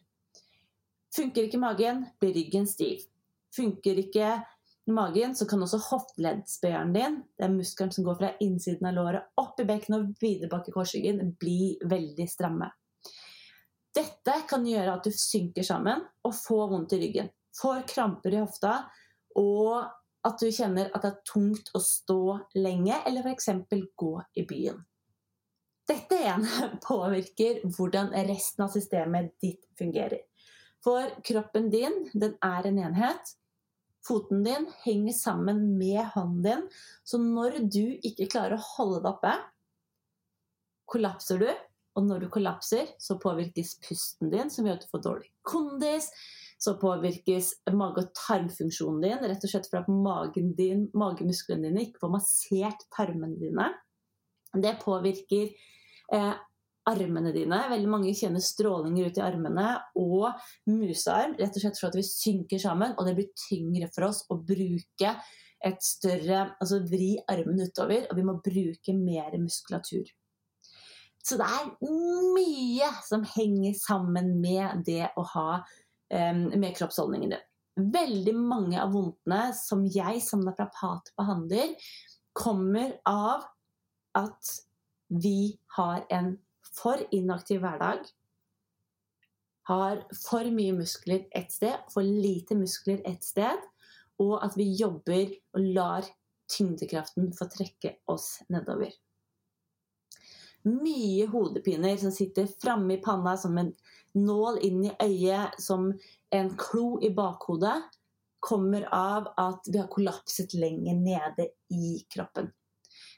Funker 1.15 1.48
ikke 1.48 1.60
magen, 1.60 2.05
blir 2.19 2.36
ryggen 2.36 2.67
stiv. 2.67 3.07
Funker 3.55 4.00
ikke 4.03 4.29
magen, 4.94 5.36
så 5.36 5.48
kan 5.50 5.63
også 5.63 5.80
hofteleddsbøyeren 5.88 6.94
din, 6.94 7.20
det 7.38 7.48
er 7.48 7.54
muskelen 7.54 7.94
som 7.96 8.06
går 8.06 8.18
fra 8.20 8.32
innsiden 8.44 8.89
av 8.89 8.98
låret 8.98 9.42
opp 9.42 9.60
i 9.62 9.65
bekkenet 9.68 10.01
og 10.01 10.22
videre 10.22 10.51
bak 10.51 10.70
i 10.70 10.74
korsryggen, 10.75 11.22
bli 11.42 11.75
veldig 11.86 12.27
stramme. 12.30 12.70
Dette 13.96 14.36
kan 14.50 14.65
gjøre 14.68 14.98
at 14.98 15.08
du 15.08 15.13
synker 15.15 15.63
sammen 15.65 16.04
og 16.27 16.36
får 16.36 16.65
vondt 16.74 16.96
i 16.98 17.01
ryggen. 17.06 17.30
Får 17.56 17.86
kramper 17.88 18.36
i 18.36 18.42
hofta, 18.42 18.74
og 19.39 19.86
at 20.25 20.42
du 20.42 20.50
kjenner 20.51 20.89
at 20.92 21.06
det 21.06 21.12
er 21.13 21.24
tungt 21.30 21.72
å 21.77 21.82
stå 21.84 22.22
lenge, 22.58 22.98
eller 23.08 23.25
f.eks. 23.25 23.50
gå 23.96 24.13
i 24.36 24.44
byen. 24.50 24.84
Dette 25.86 26.18
igjen 26.18 26.46
påvirker 26.88 27.62
hvordan 27.77 28.12
resten 28.27 28.65
av 28.65 28.74
systemet 28.74 29.36
ditt 29.42 29.63
fungerer. 29.80 30.25
For 30.86 31.10
kroppen 31.25 31.72
din, 31.74 32.04
den 32.13 32.36
er 32.46 32.68
en 32.70 32.82
enhet. 32.89 33.36
Foten 34.05 34.43
din 34.45 34.67
henger 34.83 35.15
sammen 35.17 35.77
med 35.79 36.03
hånden 36.13 36.43
din. 36.45 36.65
Så 37.03 37.17
når 37.21 37.59
du 37.74 37.97
ikke 38.05 38.29
klarer 38.29 38.57
å 38.57 38.67
holde 38.75 39.01
det 39.01 39.12
oppe, 39.15 39.33
kollapser 40.89 41.41
du. 41.41 41.50
Og 41.95 42.03
når 42.03 42.25
du 42.25 42.31
kollapser, 42.31 42.89
så 43.00 43.15
påvirkes 43.21 43.77
pusten 43.85 44.31
din, 44.33 44.50
som 44.51 44.67
gjør 44.67 44.77
at 44.77 44.83
du 44.83 44.89
får 44.91 45.03
dårlig 45.05 45.29
kondis, 45.47 46.09
så 46.59 46.74
påvirkes 46.79 47.53
mage- 47.71 48.03
og 48.03 48.12
tarmfunksjonen 48.19 49.03
din, 49.03 49.24
rett 49.24 49.43
og 49.47 49.51
slett 49.51 49.69
for 49.71 49.79
at 49.81 49.91
magen 49.91 50.51
din, 50.57 50.89
magemusklene 50.97 51.69
dine 51.69 51.85
ikke 51.88 52.03
får 52.03 52.13
massert 52.17 52.83
tarmene 52.95 53.39
dine. 53.39 53.69
Det 54.59 54.75
påvirker 54.83 55.50
eh, 56.15 56.35
armene 56.89 57.32
dine. 57.36 57.62
Veldig 57.72 57.89
mange 57.92 58.13
kjenner 58.18 58.44
strålinger 58.44 59.10
ut 59.10 59.18
i 59.20 59.24
armene 59.25 59.70
og 60.00 60.27
musearm, 60.70 61.36
rett 61.39 61.56
og 61.56 61.63
slett 61.63 61.80
for 61.82 61.89
at 61.89 61.98
vi 61.98 62.06
synker 62.08 62.62
sammen, 62.62 62.94
og 62.96 63.08
det 63.08 63.15
blir 63.18 63.32
tyngre 63.48 63.89
for 63.96 64.10
oss 64.10 64.24
å 64.30 64.39
bruke 64.39 65.15
et 65.65 65.82
større 65.82 66.44
Altså 66.62 66.82
vri 66.86 67.15
armen 67.32 67.63
utover, 67.63 68.06
og 68.10 68.20
vi 68.20 68.25
må 68.27 68.38
bruke 68.44 68.94
mer 68.98 69.34
muskulatur. 69.42 70.06
Så 71.25 71.39
det 71.42 71.48
er 71.50 71.72
mye 72.36 72.92
som 73.08 73.25
henger 73.25 73.74
sammen 73.80 74.36
med 74.44 74.84
det 74.86 75.08
å 75.18 75.24
ha 75.32 75.50
med 76.13 76.75
kroppsholdningen 76.77 77.34
din. 77.34 77.46
Veldig 77.96 78.36
mange 78.38 78.77
av 78.80 78.94
vondtene 78.94 79.50
som 79.58 79.82
jeg 79.89 80.22
som 80.24 80.46
naprapat 80.46 81.10
behandler, 81.18 81.74
kommer 82.36 82.94
av 83.10 83.48
at 84.15 84.54
vi 85.10 85.58
har 85.77 86.06
en 86.13 86.36
for 86.75 87.01
inaktiv 87.15 87.63
hverdag, 87.63 88.05
har 89.65 90.03
for 90.13 90.46
mye 90.53 90.75
muskler 90.77 91.25
ett 91.34 91.51
sted, 91.51 91.88
for 91.94 92.05
lite 92.05 92.58
muskler 92.58 93.01
ett 93.08 93.24
sted, 93.25 93.63
og 94.22 94.38
at 94.46 94.53
vi 94.60 94.67
jobber 94.77 95.32
og 95.55 95.72
lar 95.75 96.05
tyngdekraften 96.51 97.32
få 97.34 97.48
trekke 97.50 97.96
oss 98.12 98.44
nedover. 98.53 98.94
Mye 100.65 101.25
hodepiner 101.29 101.98
som 102.01 102.13
sitter 102.13 102.48
framme 102.62 102.96
i 102.96 103.01
panna 103.01 103.36
som 103.38 103.58
en 103.62 103.74
nål 104.17 104.60
inn 104.65 104.86
i 104.88 104.94
øyet, 105.01 105.58
som 105.62 105.91
en 106.34 106.53
klo 106.58 106.96
i 107.01 107.12
bakhodet, 107.13 107.77
kommer 108.46 108.86
av 108.94 109.32
at 109.41 109.65
vi 109.72 109.82
har 109.82 109.89
kollapset 109.89 110.53
lenger 110.53 110.98
nede 111.01 111.50
i 111.74 112.05
kroppen. 112.10 112.51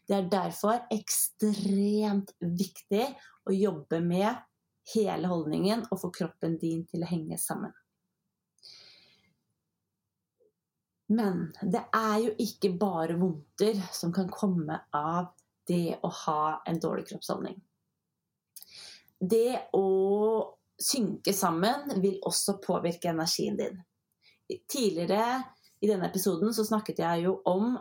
Det 0.08 0.16
er 0.16 0.30
derfor 0.32 0.86
ekstremt 0.94 2.32
viktig 2.40 3.04
å 3.48 3.56
jobbe 3.56 4.00
med 4.04 4.40
hele 4.94 5.28
holdningen 5.28 5.84
og 5.92 6.00
få 6.00 6.12
kroppen 6.16 6.56
din 6.62 6.86
til 6.88 7.04
å 7.04 7.10
henge 7.10 7.40
sammen. 7.42 7.74
Men 11.08 11.48
det 11.64 11.86
er 11.96 12.18
jo 12.24 12.32
ikke 12.44 12.74
bare 12.80 13.16
vondter 13.20 13.80
som 13.96 14.12
kan 14.16 14.32
komme 14.32 14.80
av 14.96 15.32
det 15.68 16.00
å 16.04 16.12
ha 16.24 16.42
en 16.68 16.80
dårlig 16.84 17.08
kroppsholdning. 17.10 17.60
Det 19.20 19.72
å 19.76 19.88
synke 20.78 21.34
sammen 21.34 21.96
vil 22.04 22.20
også 22.28 22.58
påvirke 22.64 23.12
energien 23.12 23.58
din. 23.60 23.80
Tidligere 24.70 25.44
i 25.80 25.90
denne 25.90 26.08
episoden 26.12 26.54
så 26.56 26.66
snakket 26.68 27.02
jeg 27.04 27.26
jo 27.26 27.38
om 27.50 27.76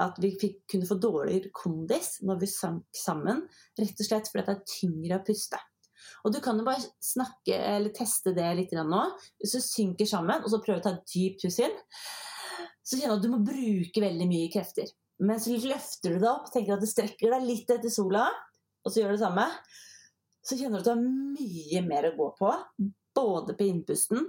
at 0.00 0.20
vi 0.22 0.32
fikk, 0.40 0.62
kunne 0.70 0.88
få 0.88 0.96
dårligere 1.00 1.52
kondis 1.54 2.18
når 2.26 2.40
vi 2.42 2.48
sank 2.50 2.86
sammen. 2.96 3.44
Rett 3.78 4.00
og 4.00 4.08
slett 4.08 4.30
fordi 4.30 4.46
det 4.46 4.56
er 4.56 4.70
tyngre 4.74 5.20
å 5.20 5.26
puste. 5.26 5.60
Og 6.24 6.34
du 6.34 6.40
kan 6.44 6.58
jo 6.58 6.66
bare 6.66 6.82
snakke 7.04 7.56
eller 7.56 7.92
teste 7.96 8.32
det 8.36 8.48
litt 8.58 8.72
nå. 8.76 9.02
Hvis 9.40 9.56
du 9.56 9.60
synker 9.64 10.08
sammen, 10.08 10.42
og 10.42 10.52
så 10.52 10.60
prøver 10.62 10.80
å 10.80 10.86
ta 10.86 10.94
et 10.96 11.12
dypt 11.12 11.44
pust 11.44 11.62
inn, 11.64 11.76
så 12.84 12.98
kjenner 12.98 13.16
du 13.16 13.20
at 13.20 13.26
du 13.26 13.32
må 13.32 13.42
bruke 13.46 14.02
veldig 14.02 14.28
mye 14.28 14.50
krefter. 14.52 14.90
Men 15.20 15.40
så 15.40 15.54
løfter 15.54 16.16
du 16.16 16.18
deg 16.22 16.30
opp, 16.30 16.48
tenker 16.52 16.76
at 16.76 16.82
du 16.82 16.88
strekker 16.88 17.34
deg 17.34 17.46
litt 17.46 17.70
etter 17.70 17.92
sola, 17.92 18.24
og 18.80 18.92
så 18.92 19.02
gjør 19.02 19.12
du 19.12 19.18
det 19.18 19.24
samme. 19.24 19.46
Så 20.40 20.56
kjenner 20.56 20.80
du 20.80 20.82
at 20.82 20.88
du 20.88 20.92
har 20.94 21.04
mye 21.04 21.84
mer 21.86 22.08
å 22.08 22.16
gå 22.16 22.28
på, 22.40 22.52
både 23.20 23.56
på 23.56 23.68
innpusten 23.68 24.24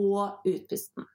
og 0.00 0.48
utpusten. 0.48 1.06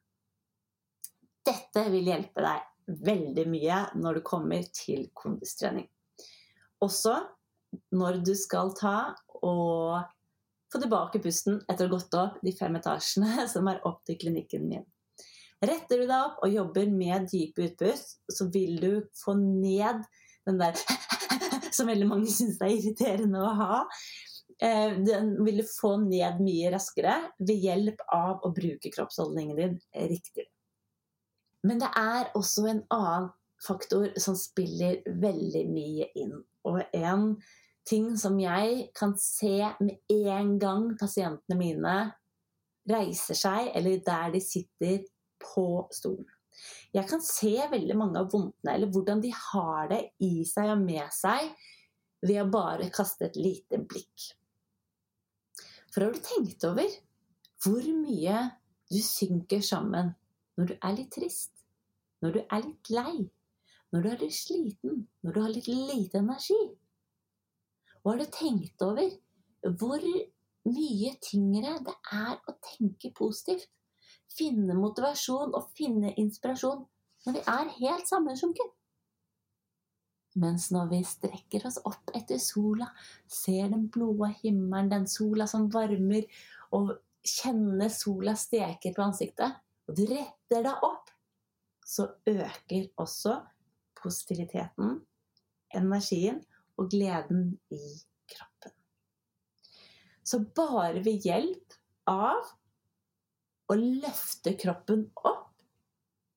Dette 1.47 1.85
vil 1.89 2.09
hjelpe 2.11 2.43
deg 2.43 2.76
veldig 2.87 3.45
mye 3.51 3.79
når 3.99 4.19
det 4.19 4.27
kommer 4.27 4.67
til 4.75 5.07
kondistrening. 5.17 5.87
Også 6.83 7.15
når 7.95 8.21
du 8.25 8.33
skal 8.37 8.71
ta 8.77 8.97
og 9.41 9.97
få 10.71 10.81
tilbake 10.81 11.21
pusten 11.23 11.59
etter 11.67 11.85
å 11.85 11.89
ha 11.89 11.95
gått 11.95 12.15
opp 12.19 12.37
de 12.43 12.53
fem 12.55 12.77
etasjene 12.79 13.47
som 13.53 13.67
er 13.71 13.83
opp 13.87 14.03
til 14.07 14.19
klinikken 14.21 14.69
min. 14.69 14.85
Retter 15.57 16.03
du 16.03 16.05
deg 16.05 16.17
opp 16.21 16.41
og 16.45 16.53
jobber 16.53 16.89
med 16.93 17.29
dype 17.31 17.65
utpust, 17.65 18.19
så 18.29 18.45
vil 18.53 18.77
du 18.81 18.91
få 19.17 19.33
ned 19.39 20.03
den 20.47 20.59
der 20.61 20.77
som 21.75 21.89
veldig 21.89 22.07
mange 22.09 22.29
syns 22.31 22.59
er 22.61 22.75
irriterende 22.75 23.41
å 23.41 23.55
ha. 23.57 23.79
Eh, 24.61 24.93
den 25.01 25.33
vil 25.45 25.63
du 25.63 25.65
få 25.69 25.95
ned 26.03 26.43
mye 26.45 26.69
raskere 26.73 27.17
ved 27.41 27.65
hjelp 27.65 28.05
av 28.13 28.45
å 28.45 28.53
bruke 28.53 28.93
kroppsholdningen 28.93 29.57
din 29.57 29.75
riktig. 30.13 30.45
Men 31.67 31.81
det 31.81 31.89
er 31.99 32.31
også 32.37 32.67
en 32.71 32.83
annen 32.93 33.31
faktor 33.63 34.11
som 34.21 34.37
spiller 34.37 35.01
veldig 35.19 35.63
mye 35.71 36.09
inn. 36.19 36.35
Og 36.67 36.83
en 36.95 37.31
ting 37.87 38.11
som 38.19 38.37
jeg 38.39 38.89
kan 38.97 39.15
se 39.19 39.59
med 39.81 40.13
en 40.13 40.55
gang 40.61 40.89
pasientene 40.99 41.57
mine 41.59 41.97
reiser 42.87 43.37
seg, 43.37 43.71
eller 43.75 44.03
der 44.05 44.33
de 44.35 44.41
sitter 44.43 45.05
på 45.43 45.87
stolen. 45.95 46.27
Jeg 46.95 47.05
kan 47.09 47.21
se 47.21 47.53
veldig 47.71 47.97
mange 47.97 48.21
av 48.21 48.31
vondtene, 48.31 48.73
eller 48.73 48.91
hvordan 48.91 49.21
de 49.21 49.33
har 49.35 49.89
det 49.91 50.01
i 50.25 50.45
seg 50.47 50.71
og 50.73 50.81
med 50.81 51.11
seg, 51.13 51.51
ved 52.25 52.41
å 52.41 52.49
bare 52.49 52.89
kaste 52.93 53.27
et 53.27 53.37
lite 53.37 53.77
blikk. 53.85 54.31
For 55.93 56.05
har 56.05 56.15
du 56.15 56.23
tenkt 56.23 56.65
over 56.67 56.89
hvor 57.63 57.85
mye 58.01 58.41
du 58.89 58.97
synker 59.03 59.61
sammen 59.65 60.13
når 60.57 60.71
du 60.71 60.73
er 60.77 60.95
litt 60.97 61.11
trist, 61.13 61.56
når 62.23 62.35
du 62.35 62.39
er 62.43 62.63
litt 62.65 62.91
lei, 62.93 63.15
når 63.93 64.03
du 64.03 64.09
er 64.11 64.21
litt 64.23 64.35
sliten, 64.35 65.05
når 65.23 65.35
du 65.35 65.41
har 65.43 65.53
litt 65.53 65.69
lite 65.69 66.21
energi? 66.21 66.59
Og 68.03 68.11
har 68.11 68.21
du 68.21 68.31
tenkt 68.33 68.83
over 68.85 69.09
hvor 69.79 70.03
mye 70.67 71.13
tyngre 71.23 71.77
det 71.85 71.95
er 72.13 72.37
å 72.47 72.55
tenke 72.63 73.11
positivt? 73.15 73.69
Finne 74.37 74.75
motivasjon 74.77 75.55
og 75.55 75.71
finne 75.77 76.13
inspirasjon 76.19 76.83
når 77.25 77.37
vi 77.37 77.43
er 77.51 77.71
helt 77.79 78.09
sammensunket? 78.09 78.73
Mens 80.37 80.67
når 80.69 80.91
vi 80.91 81.01
strekker 81.07 81.65
oss 81.65 81.79
opp 81.87 82.11
etter 82.15 82.37
sola, 82.41 82.91
ser 83.25 83.71
den 83.71 83.87
blå 83.93 84.13
himmelen, 84.43 84.91
den 84.91 85.07
sola 85.09 85.47
som 85.49 85.65
varmer, 85.73 86.27
og 86.77 86.93
kjenner 87.25 87.89
sola 87.91 88.35
steker 88.37 88.93
på 88.93 89.05
ansiktet, 89.07 89.57
og 89.87 89.97
du 89.97 90.03
retter 90.11 90.65
deg 90.67 90.85
opp, 90.85 91.09
så 91.87 92.09
øker 92.27 92.89
også 92.99 93.37
positiviteten, 94.01 94.99
energien 95.75 96.41
og 96.77 96.89
gleden 96.91 97.57
i 97.71 97.81
kroppen. 98.31 98.73
Så 100.23 100.43
bare 100.55 100.99
ved 101.05 101.23
hjelp 101.23 101.77
av 102.11 102.51
å 103.71 103.77
løfte 103.79 104.55
kroppen 104.59 105.07
opp, 105.23 105.53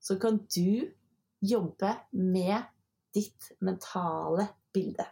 så 0.00 0.16
kan 0.23 0.38
du 0.47 0.87
jobbe 1.40 1.95
med 2.12 2.71
ditt 3.14 3.50
mentale 3.61 4.47
bilde. 4.75 5.07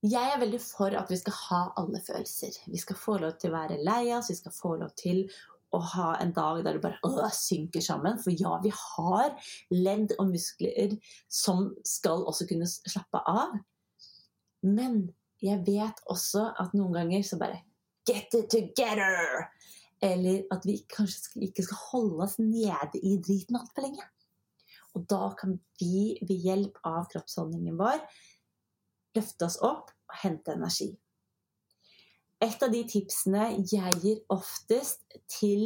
Jeg 0.00 0.32
er 0.32 0.40
veldig 0.40 0.60
for 0.64 0.94
at 0.96 1.10
vi 1.12 1.18
skal 1.20 1.34
ha 1.36 1.60
alle 1.76 2.00
følelser. 2.00 2.54
Vi 2.72 2.78
skal 2.80 2.96
få 2.96 3.18
lov 3.20 3.34
til 3.36 3.50
å 3.50 3.58
være 3.58 3.82
lei 3.84 4.14
oss, 4.16 4.30
vi 4.32 4.38
skal 4.38 4.54
få 4.54 4.76
lov 4.80 4.94
til 4.96 5.26
å 5.74 5.80
ha 5.94 6.10
en 6.20 6.32
dag 6.36 6.62
der 6.64 6.76
det 6.76 6.82
bare 6.84 6.98
øh, 7.06 7.32
synker 7.34 7.84
sammen. 7.84 8.18
For 8.22 8.34
ja, 8.34 8.56
vi 8.62 8.72
har 8.74 9.34
ledd 9.74 10.14
og 10.18 10.32
muskler 10.32 10.96
som 11.30 11.70
skal 11.86 12.26
også 12.28 12.48
kunne 12.50 12.68
slappe 12.68 13.22
av. 13.30 13.58
Men 14.66 15.08
jeg 15.40 15.62
vet 15.66 16.02
også 16.10 16.50
at 16.60 16.74
noen 16.76 16.98
ganger 17.00 17.26
så 17.26 17.40
bare 17.40 17.64
Get 18.08 18.32
it 18.34 18.48
together! 18.50 19.50
Eller 20.02 20.46
at 20.50 20.64
vi 20.64 20.78
kanskje 20.88 21.42
ikke 21.44 21.62
skal 21.66 21.80
holde 21.90 22.24
oss 22.24 22.38
nede 22.40 22.98
i 23.04 23.18
driten 23.20 23.58
altfor 23.60 23.84
lenge. 23.84 24.06
Og 24.96 25.04
da 25.10 25.28
kan 25.38 25.58
vi 25.78 26.16
ved 26.24 26.46
hjelp 26.46 26.80
av 26.88 27.04
kroppsholdningen 27.12 27.76
vår 27.78 28.00
løfte 29.16 29.46
oss 29.46 29.58
opp 29.62 29.92
og 29.92 30.18
hente 30.22 30.54
energi. 30.56 30.90
Et 32.40 32.62
av 32.64 32.72
de 32.72 32.80
tipsene 32.88 33.50
jeg 33.68 33.96
gir 34.00 34.20
oftest 34.32 35.02
til 35.28 35.64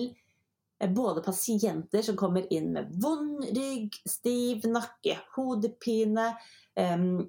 eh, 0.81 0.91
både 0.91 1.23
pasienter 1.23 2.03
som 2.03 2.19
kommer 2.19 2.49
inn 2.55 2.73
med 2.75 2.91
vond 3.03 3.45
rygg, 3.47 3.95
stiv 4.09 4.67
nakke, 4.71 5.21
hodepine, 5.37 6.33
um, 6.81 7.23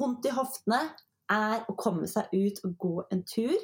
vondt 0.00 0.26
i 0.26 0.34
hoftene, 0.34 0.82
er 1.28 1.66
å 1.68 1.76
komme 1.78 2.08
seg 2.10 2.32
ut 2.32 2.62
og 2.64 2.76
gå 2.80 2.94
en 3.12 3.22
tur. 3.28 3.58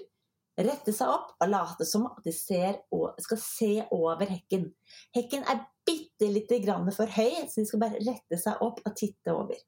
Rette 0.54 0.92
seg 0.94 1.10
opp 1.10 1.32
og 1.42 1.50
late 1.50 1.86
som 1.88 2.04
at 2.06 2.20
de 2.22 2.30
ser 2.34 2.76
skal 3.24 3.40
se 3.42 3.72
over 3.90 4.28
hekken. 4.30 4.68
Hekken 5.16 5.42
er 5.50 5.64
bitte 5.86 6.28
lite 6.30 6.60
grann 6.62 6.86
for 6.94 7.10
høy, 7.10 7.48
så 7.50 7.62
de 7.62 7.66
skal 7.66 7.82
bare 7.82 8.02
rette 8.04 8.38
seg 8.38 8.62
opp 8.62 8.78
og 8.84 8.94
titte 8.94 9.34
over. 9.34 9.58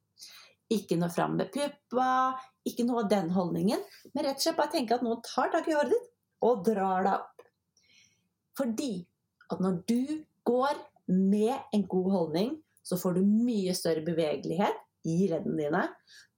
Ikke 0.73 0.99
noe 0.99 1.13
fram 1.15 1.37
med 1.39 1.53
puppa, 1.55 2.35
ikke 2.67 2.87
noe 2.89 3.05
av 3.05 3.11
den 3.11 3.31
holdningen, 3.35 3.83
men 4.13 4.27
rett 4.27 4.41
og 4.41 4.47
slett 4.47 4.59
bare 4.59 4.73
tenke 4.75 4.97
at 4.97 5.05
noen 5.07 5.23
tar 5.23 5.53
tak 5.53 5.69
i 5.71 5.77
håret 5.77 5.93
ditt 5.95 6.09
og 6.47 6.65
drar 6.67 7.07
deg 7.07 7.13
opp. 7.15 7.45
Fordi 8.59 8.93
at 9.53 9.63
når 9.63 9.79
du 9.87 10.01
går 10.47 10.81
med 11.13 11.55
en 11.75 11.87
god 11.87 12.11
holdning, 12.11 12.57
så 12.87 12.99
får 12.99 13.19
du 13.19 13.23
mye 13.27 13.75
større 13.75 14.03
bevegelighet 14.07 14.83
i 15.07 15.29
leddene 15.31 15.59
dine. 15.61 15.83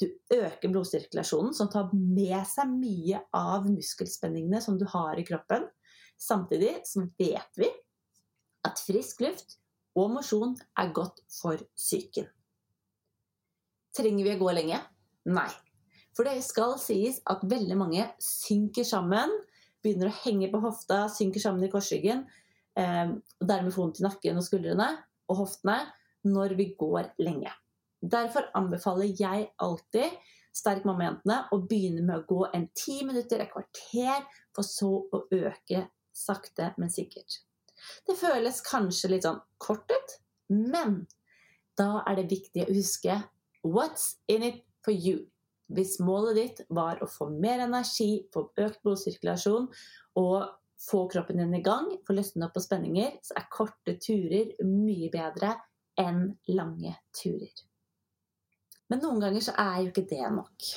Du 0.01 0.07
øker 0.37 0.73
blodsirkulasjonen, 0.73 1.55
som 1.57 1.71
tar 1.73 1.91
med 1.93 2.41
seg 2.49 2.71
mye 2.73 3.23
av 3.37 3.69
muskelspenningene 3.69 4.61
som 4.65 4.79
du 4.81 4.85
har 4.93 5.21
i 5.21 5.27
kroppen. 5.29 5.67
Samtidig 6.21 6.75
så 6.89 7.07
vet 7.21 7.61
vi 7.61 7.69
at 8.67 8.81
frisk 8.85 9.23
luft 9.25 9.57
og 9.99 10.13
mosjon 10.19 10.57
er 10.79 10.93
godt 10.95 11.23
for 11.33 11.61
psyken. 11.79 12.29
Trenger 13.97 14.27
vi 14.27 14.35
å 14.35 14.41
gå 14.41 14.53
lenge? 14.57 14.81
Nei. 15.29 15.51
For 16.17 16.27
det 16.27 16.41
skal 16.43 16.77
sies 16.83 17.21
at 17.31 17.45
veldig 17.47 17.77
mange 17.79 18.09
synker 18.23 18.87
sammen, 18.87 19.31
begynner 19.85 20.11
å 20.11 20.19
henge 20.25 20.49
på 20.51 20.61
hofta, 20.65 21.05
synker 21.13 21.43
sammen 21.43 21.63
i 21.65 21.71
korsryggen, 21.71 22.25
eh, 22.79 23.13
og 23.15 23.47
dermed 23.47 23.75
får 23.75 23.85
vondt 23.85 24.01
i 24.01 24.07
nakken 24.09 24.41
og 24.41 24.47
skuldrene 24.47 24.89
og 25.29 25.45
hoftene 25.45 25.79
når 26.27 26.57
vi 26.59 26.73
går 26.79 27.13
lenge. 27.23 27.53
Derfor 28.03 28.51
anbefaler 28.59 29.15
jeg 29.19 29.49
alltid 29.63 30.19
sterk 30.55 30.87
mamma-jentene 30.87 31.39
å 31.55 31.61
begynne 31.71 32.03
med 32.03 32.21
å 32.21 32.27
gå 32.27 32.49
en 32.55 32.67
ti 32.75 33.01
minutter, 33.07 33.43
et 33.43 33.53
kvarter, 33.53 34.27
for 34.55 34.67
så 34.67 34.91
å 35.15 35.23
øke 35.35 35.87
sakte, 36.15 36.73
men 36.79 36.91
sikkert. 36.91 37.41
Det 38.07 38.19
føles 38.19 38.63
kanskje 38.67 39.13
litt 39.13 39.27
sånn 39.27 39.41
kort 39.63 39.91
ut, 39.93 40.15
men 40.51 41.05
da 41.79 42.03
er 42.09 42.19
det 42.19 42.31
viktig 42.33 42.65
å 42.67 42.75
huske 42.75 43.21
what's 43.63 44.17
in 44.29 44.43
it 44.43 44.65
for 44.85 44.93
you. 44.93 45.27
Hvis 45.69 45.99
målet 46.01 46.39
ditt 46.39 46.61
var 46.73 47.03
å 47.05 47.09
få 47.11 47.29
mer 47.29 47.61
energi, 47.67 48.25
få 48.33 48.47
økt 48.57 48.81
blodsirkulasjon 48.87 49.69
og 50.17 50.37
få 50.81 51.05
kroppen 51.13 51.43
din 51.43 51.57
i 51.59 51.63
gang, 51.65 51.91
få 52.07 52.17
løsnet 52.17 52.47
opp 52.47 52.55
på 52.57 52.65
spenninger, 52.65 53.19
så 53.23 53.37
er 53.37 53.51
korte 53.53 53.99
turer 54.01 54.55
mye 54.65 55.11
bedre 55.13 55.57
enn 55.99 56.31
lange 56.55 56.95
turer. 57.17 57.65
Men 58.89 59.03
noen 59.05 59.21
ganger 59.21 59.45
så 59.45 59.57
er 59.61 59.83
jo 59.83 59.91
ikke 59.93 60.09
det 60.09 60.31
nok. 60.33 60.71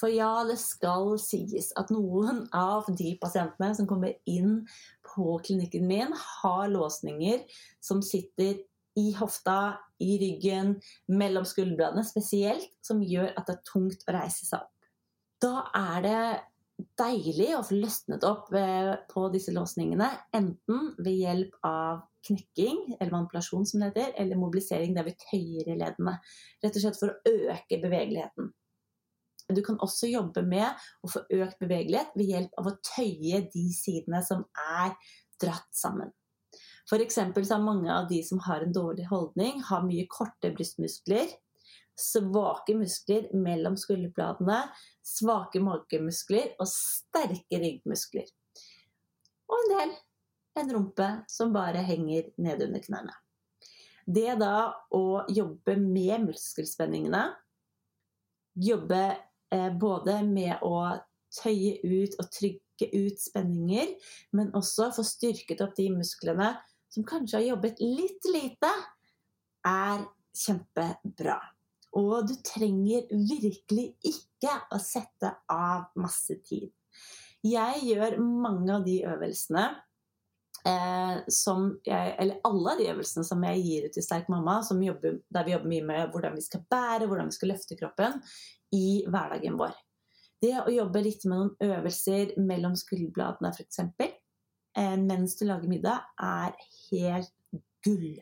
For 0.00 0.12
ja, 0.12 0.44
det 0.46 0.56
skal 0.62 1.16
sies 1.20 1.72
at 1.76 1.90
noen 1.92 2.44
av 2.56 2.86
de 2.96 3.16
pasientene 3.20 3.74
som 3.76 3.88
kommer 3.90 4.14
inn 4.30 4.62
på 5.10 5.34
klinikken 5.44 5.88
min, 5.90 6.14
har 6.14 6.70
låsninger 6.70 7.42
som 7.82 8.04
sitter 8.04 8.62
i 8.98 9.12
hofta, 9.14 9.78
i 10.02 10.16
ryggen, 10.20 10.74
mellom 11.12 11.46
skulderbladene 11.46 12.04
spesielt, 12.06 12.72
som 12.84 13.02
gjør 13.04 13.32
at 13.36 13.46
det 13.46 13.58
er 13.58 13.66
tungt 13.68 14.06
å 14.06 14.14
reise 14.16 14.46
seg 14.48 14.64
opp. 14.64 14.72
Da 15.40 15.54
er 15.76 16.04
det 16.04 16.22
deilig 17.00 17.50
å 17.56 17.64
få 17.64 17.78
løsnet 17.80 18.24
opp 18.26 18.52
eh, 18.56 18.94
på 19.10 19.26
disse 19.32 19.52
låsningene, 19.54 20.08
enten 20.36 20.94
ved 20.98 21.16
hjelp 21.16 21.58
av 21.66 22.06
knekking, 22.26 22.96
eller 22.98 23.14
manipulasjon 23.14 23.66
som 23.68 23.82
det 23.82 23.90
heter, 23.92 24.14
eller 24.20 24.40
mobilisering 24.40 24.94
der 24.96 25.06
vi 25.08 25.16
tøyer 25.20 25.70
i 25.72 25.78
leddene. 25.80 26.18
Rett 26.64 26.76
og 26.76 26.84
slett 26.84 27.00
for 27.00 27.12
å 27.12 27.34
øke 27.52 27.80
bevegeligheten. 27.82 28.50
Du 29.50 29.62
kan 29.66 29.80
også 29.82 30.06
jobbe 30.10 30.44
med 30.46 30.68
å 31.02 31.10
få 31.10 31.24
økt 31.34 31.58
bevegelighet 31.62 32.14
ved 32.14 32.28
hjelp 32.30 32.60
av 32.60 32.70
å 32.70 32.76
tøye 32.86 33.42
de 33.50 33.64
sidene 33.74 34.22
som 34.26 34.44
er 34.78 34.94
dratt 35.42 35.70
sammen. 35.74 36.12
F.eks. 36.90 37.14
så 37.14 37.54
har 37.54 37.62
mange 37.62 37.92
av 37.94 38.08
de 38.08 38.22
som 38.26 38.40
har 38.42 38.64
en 38.64 38.72
dårlig 38.74 39.06
holdning, 39.06 39.62
har 39.62 39.86
mye 39.86 40.08
korte 40.10 40.50
brystmuskler, 40.50 41.30
svake 42.00 42.74
muskler 42.74 43.28
mellom 43.36 43.76
skulderbladene, 43.78 44.64
svake 45.06 45.62
magemuskler 45.62 46.56
og 46.58 46.66
sterke 46.70 47.60
ryggmuskler. 47.62 48.26
Og 49.50 49.58
en 49.60 49.74
del 49.74 49.98
en 50.60 50.72
rumpe 50.74 51.08
som 51.30 51.52
bare 51.52 51.84
henger 51.86 52.32
ned 52.42 52.62
under 52.66 52.82
knærne. 52.82 53.14
Det 54.06 54.34
da 54.40 54.72
å 54.96 55.22
jobbe 55.30 55.76
med 55.78 56.26
muskelspenningene, 56.26 57.22
jobbe 58.58 59.04
eh, 59.54 59.70
både 59.78 60.16
med 60.26 60.64
å 60.66 60.74
tøye 61.36 61.76
ut 61.84 62.16
og 62.18 62.32
trygge 62.34 62.88
ut 62.90 63.22
spenninger, 63.22 63.94
men 64.34 64.50
også 64.58 64.90
få 64.96 65.04
styrket 65.06 65.62
opp 65.62 65.76
de 65.78 65.86
musklene 65.94 66.50
som 66.90 67.06
kanskje 67.06 67.38
har 67.38 67.46
jobbet 67.52 67.80
litt 67.82 68.26
lite, 68.32 68.70
er 69.66 70.04
kjempebra. 70.36 71.38
Og 71.98 72.28
du 72.28 72.36
trenger 72.46 73.08
virkelig 73.10 73.92
ikke 74.06 74.52
å 74.70 74.78
sette 74.82 75.32
av 75.50 75.90
masse 75.98 76.38
tid. 76.46 76.70
Jeg 77.46 77.84
gjør 77.86 78.18
mange 78.20 78.74
av 78.74 78.84
de 78.84 78.98
øvelsene 79.08 79.64
eh, 80.68 81.20
som 81.32 81.70
jeg, 81.86 82.14
Eller 82.20 82.40
alle 82.44 82.74
av 82.74 82.80
de 82.82 82.88
øvelsene 82.92 83.24
som 83.24 83.44
jeg 83.48 83.62
gir 83.64 83.86
ut 83.88 83.96
til 83.96 84.04
Sterk 84.04 84.28
mamma, 84.28 84.58
jobber, 84.60 85.20
der 85.32 85.46
vi 85.46 85.54
jobber 85.54 85.72
mye 85.72 85.86
med 85.88 86.10
hvordan 86.12 86.36
vi 86.36 86.44
skal 86.44 86.66
bære, 86.70 87.06
hvordan 87.08 87.30
vi 87.30 87.38
skal 87.38 87.54
løfte 87.54 87.78
kroppen, 87.80 88.20
i 88.76 89.02
hverdagen 89.08 89.56
vår. 89.58 89.72
Det 90.40 90.54
å 90.62 90.72
jobbe 90.72 91.02
litt 91.04 91.24
med 91.28 91.38
noen 91.38 91.72
øvelser 91.74 92.36
mellom 92.40 92.76
skulderbladene 92.78 93.50
f.eks. 93.52 93.80
Eh, 94.80 94.96
mens 94.96 95.36
du 95.38 95.44
lager 95.48 95.68
middag, 95.68 96.08
er 96.16 96.56
helt 96.90 97.34
gull. 97.84 98.16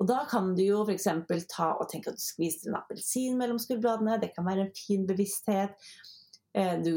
Og 0.00 0.08
da 0.08 0.22
kan 0.30 0.54
du 0.56 0.62
jo 0.64 0.84
f.eks. 0.86 1.08
ta 1.50 1.74
og 1.74 1.90
tenke 1.90 2.12
at 2.12 2.20
du 2.20 2.24
skviser 2.24 2.70
en 2.70 2.78
appelsin 2.78 3.36
mellom 3.40 3.58
skulderbladene. 3.60 4.20
Det 4.22 4.32
kan 4.36 4.46
være 4.48 4.68
en 4.68 4.76
fin 4.76 5.04
bevissthet. 5.08 5.76
Eh, 6.56 6.76
du, 6.82 6.94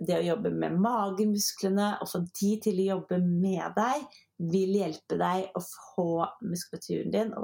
det 0.00 0.16
å 0.16 0.24
jobbe 0.24 0.50
med 0.54 0.78
magemusklene 0.82 1.92
og 2.02 2.10
få 2.10 2.22
de 2.26 2.54
til 2.64 2.80
å 2.82 2.88
jobbe 2.94 3.20
med 3.22 3.76
deg, 3.76 4.06
vil 4.52 4.72
hjelpe 4.80 5.18
deg 5.20 5.52
å 5.56 5.62
få 5.64 6.08
muskulaturen 6.44 7.12
din 7.14 7.34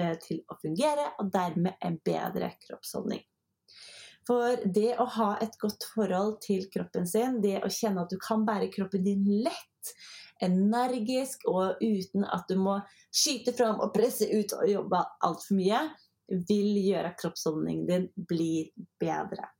eh, 0.00 0.16
til 0.24 0.40
å 0.50 0.56
fungere, 0.62 1.12
og 1.20 1.30
dermed 1.34 1.78
en 1.84 2.00
bedre 2.04 2.50
kroppsholdning. 2.64 3.22
For 4.26 4.58
det 4.70 4.96
å 5.02 5.06
ha 5.18 5.30
et 5.42 5.54
godt 5.62 5.86
forhold 5.94 6.36
til 6.44 6.68
kroppen 6.72 7.06
sin, 7.10 7.40
det 7.42 7.60
å 7.62 7.70
kjenne 7.70 8.04
at 8.04 8.12
du 8.12 8.18
kan 8.22 8.44
bære 8.46 8.70
kroppen 8.74 9.02
din 9.06 9.24
lett, 9.46 9.94
energisk 10.42 11.46
og 11.50 11.80
uten 11.82 12.26
at 12.26 12.48
du 12.50 12.58
må 12.60 12.78
skyte 13.14 13.54
fram 13.56 13.80
og 13.82 13.92
presse 13.94 14.28
ut 14.28 14.54
og 14.58 14.68
jobbe 14.70 15.02
altfor 15.26 15.58
mye, 15.58 15.82
vil 16.48 16.78
gjøre 16.80 17.10
at 17.10 17.18
kroppsholdningen 17.20 17.88
din 17.88 18.06
blir 18.28 18.70
bedre. 19.00 19.50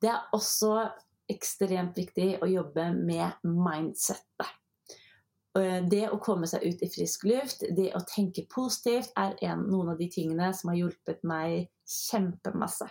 Det 0.00 0.10
er 0.12 0.28
også 0.36 0.74
ekstremt 1.30 1.96
viktig 1.96 2.34
å 2.44 2.48
jobbe 2.50 2.90
med 2.94 3.46
mindsettet. 3.48 4.50
Det 5.54 6.08
å 6.10 6.18
komme 6.18 6.48
seg 6.50 6.64
ut 6.66 6.82
i 6.82 6.90
frisk 6.90 7.24
luft, 7.30 7.62
det 7.76 7.92
å 7.94 8.02
tenke 8.10 8.42
positivt, 8.50 9.12
er 9.16 9.36
en, 9.46 9.62
noen 9.70 9.92
av 9.92 10.00
de 10.00 10.08
tingene 10.10 10.50
som 10.56 10.72
har 10.72 10.80
hjulpet 10.80 11.22
meg 11.26 11.68
kjempemasse. 11.86 12.88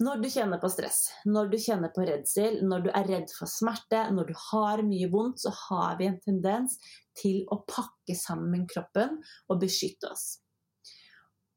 Når 0.00 0.22
du 0.22 0.30
kjenner 0.32 0.60
på 0.60 0.70
stress, 0.72 1.10
når 1.28 1.50
du 1.52 1.58
kjenner 1.60 1.90
på 1.92 2.06
redsel, 2.08 2.62
når 2.64 2.86
du 2.86 2.88
er 2.88 3.08
redd 3.10 3.32
for 3.36 3.50
smerte, 3.50 4.06
når 4.16 4.30
du 4.30 4.38
har 4.46 4.80
mye 4.86 5.10
vondt, 5.12 5.42
så 5.42 5.52
har 5.68 5.98
vi 5.98 6.08
en 6.08 6.16
tendens 6.24 6.78
til 7.20 7.42
å 7.52 7.60
pakke 7.68 8.16
sammen 8.16 8.64
kroppen 8.70 9.18
og 9.50 9.60
beskytte 9.60 10.08
oss. 10.08 10.24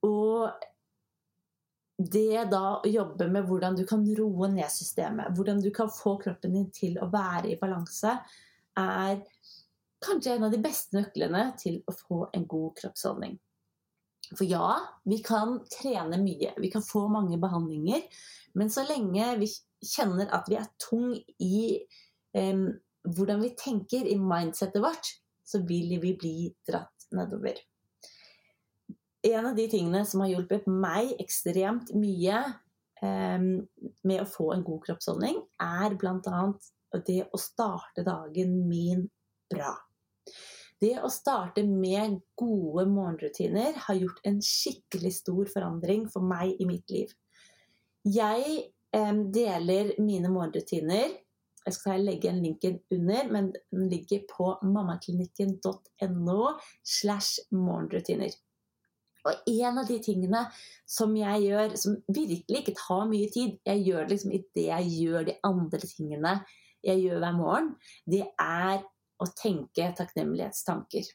Og 0.04 0.52
det 1.98 2.50
da 2.52 2.64
å 2.82 2.90
jobbe 2.90 3.30
med 3.32 3.48
hvordan 3.48 3.78
du 3.80 3.86
kan 3.88 4.04
roe 4.18 4.50
ned 4.52 4.68
systemet, 4.74 5.32
hvordan 5.38 5.62
du 5.64 5.70
kan 5.72 5.92
få 5.94 6.18
kroppen 6.20 6.58
din 6.58 6.70
til 6.76 7.00
å 7.00 7.08
være 7.14 7.54
i 7.54 7.60
balanse, 7.62 8.18
er 8.76 9.22
kanskje 10.04 10.36
en 10.36 10.50
av 10.50 10.52
de 10.52 10.60
beste 10.60 10.98
nøklene 10.98 11.46
til 11.62 11.80
å 11.88 11.96
få 11.96 12.26
en 12.34 12.48
god 12.50 12.74
kroppsholdning. 12.82 13.38
For 14.32 14.48
ja, 14.48 14.78
vi 15.04 15.20
kan 15.26 15.60
trene 15.72 16.18
mye, 16.22 16.54
vi 16.58 16.72
kan 16.72 16.86
få 16.86 17.06
mange 17.12 17.38
behandlinger, 17.42 18.06
men 18.58 18.72
så 18.72 18.86
lenge 18.88 19.28
vi 19.42 19.50
kjenner 19.84 20.32
at 20.34 20.48
vi 20.50 20.58
er 20.60 20.70
tung 20.82 21.12
i 21.44 21.84
um, 22.38 22.70
hvordan 23.04 23.44
vi 23.44 23.52
tenker, 23.60 24.08
i 24.08 24.18
mindsettet 24.18 24.82
vårt, 24.84 25.12
så 25.44 25.62
vil 25.68 25.98
vi 26.02 26.14
bli 26.18 26.36
dratt 26.68 27.08
nedover. 27.14 27.60
En 29.24 29.50
av 29.52 29.56
de 29.56 29.68
tingene 29.72 30.04
som 30.08 30.24
har 30.24 30.34
hjulpet 30.34 30.68
meg 30.68 31.14
ekstremt 31.22 31.94
mye 31.96 32.40
um, 33.04 33.50
med 34.08 34.24
å 34.24 34.30
få 34.30 34.52
en 34.56 34.66
god 34.66 34.84
kroppsholdning, 34.88 35.42
er 35.64 35.98
bl.a. 36.00 36.44
det 37.08 37.22
å 37.28 37.42
starte 37.42 38.06
dagen 38.08 38.56
min 38.70 39.08
bra. 39.52 39.76
Det 40.84 40.96
å 41.00 41.10
starte 41.12 41.64
med 41.64 42.18
gode 42.40 42.84
morgenrutiner 42.92 43.78
har 43.86 44.00
gjort 44.00 44.24
en 44.28 44.40
skikkelig 44.44 45.14
stor 45.22 45.52
forandring 45.52 46.08
for 46.12 46.26
meg 46.28 46.58
i 46.60 46.68
mitt 46.68 46.90
liv. 46.92 47.14
Jeg 48.04 48.64
deler 49.34 49.94
mine 50.04 50.32
morgenrutiner. 50.34 51.14
Jeg 51.64 51.76
skal 51.78 52.04
legge 52.04 52.28
en 52.28 52.42
linken 52.44 52.82
under, 52.92 53.30
men 53.32 53.54
den 53.72 53.86
ligger 53.92 54.26
på 54.28 54.50
mammaklinikken.no 54.68 56.40
slash 56.84 57.46
morgenrutiner. 57.56 58.36
Og 59.24 59.48
en 59.48 59.80
av 59.80 59.88
de 59.88 60.02
tingene 60.04 60.42
som 60.90 61.14
jeg 61.16 61.46
gjør, 61.46 61.78
som 61.80 61.96
virkelig 62.12 62.60
ikke 62.60 62.76
tar 62.76 63.06
mye 63.08 63.30
tid 63.32 63.54
Jeg 63.64 63.86
gjør 63.88 64.02
det 64.02 64.18
liksom 64.18 64.34
idet 64.36 64.66
jeg 64.68 64.90
gjør 64.98 65.30
de 65.30 65.38
andre 65.48 65.80
tingene 65.80 66.34
jeg 66.84 67.00
gjør 67.06 67.22
hver 67.24 67.38
morgen. 67.38 67.70
Det 68.04 68.26
er 68.36 68.84
å 69.24 69.34
tenke 69.38 69.90
takknemlighetstanker. 69.98 71.08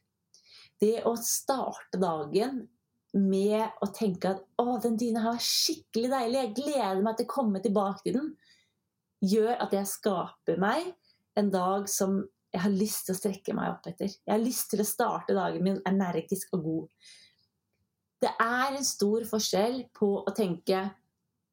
Det 0.79 0.97
å 1.09 1.14
starte 1.21 2.01
dagen 2.01 2.66
med 3.14 3.81
å 3.83 3.88
tenke 3.94 4.35
at 4.35 4.44
'Å, 4.59 4.81
den 4.83 4.97
dyna 4.97 5.21
her 5.21 5.33
var 5.33 5.42
skikkelig 5.42 6.11
deilig. 6.12 6.40
Jeg 6.42 6.55
gleder 6.55 7.03
meg 7.03 7.16
til 7.16 7.27
å 7.27 7.35
komme 7.35 7.62
tilbake 7.62 8.03
til 8.05 8.18
den', 8.18 8.35
gjør 9.25 9.55
at 9.59 9.73
jeg 9.73 9.87
skaper 9.87 10.59
meg 10.59 10.94
en 11.37 11.51
dag 11.51 11.88
som 11.88 12.29
jeg 12.53 12.62
har 12.62 12.71
lyst 12.71 13.07
til 13.07 13.14
å 13.14 13.18
strekke 13.18 13.55
meg 13.55 13.73
opp 13.73 13.87
etter. 13.90 14.07
Jeg 14.09 14.33
har 14.33 14.42
lyst 14.42 14.71
til 14.71 14.81
å 14.81 14.88
starte 14.88 15.37
dagen 15.37 15.64
min 15.64 15.81
energisk 15.87 16.55
og 16.57 16.64
god. 16.64 16.88
Det 18.23 18.31
er 18.40 18.77
en 18.77 18.85
stor 18.85 19.25
forskjell 19.29 19.83
på 19.94 20.25
å 20.27 20.35
tenke 20.35 20.88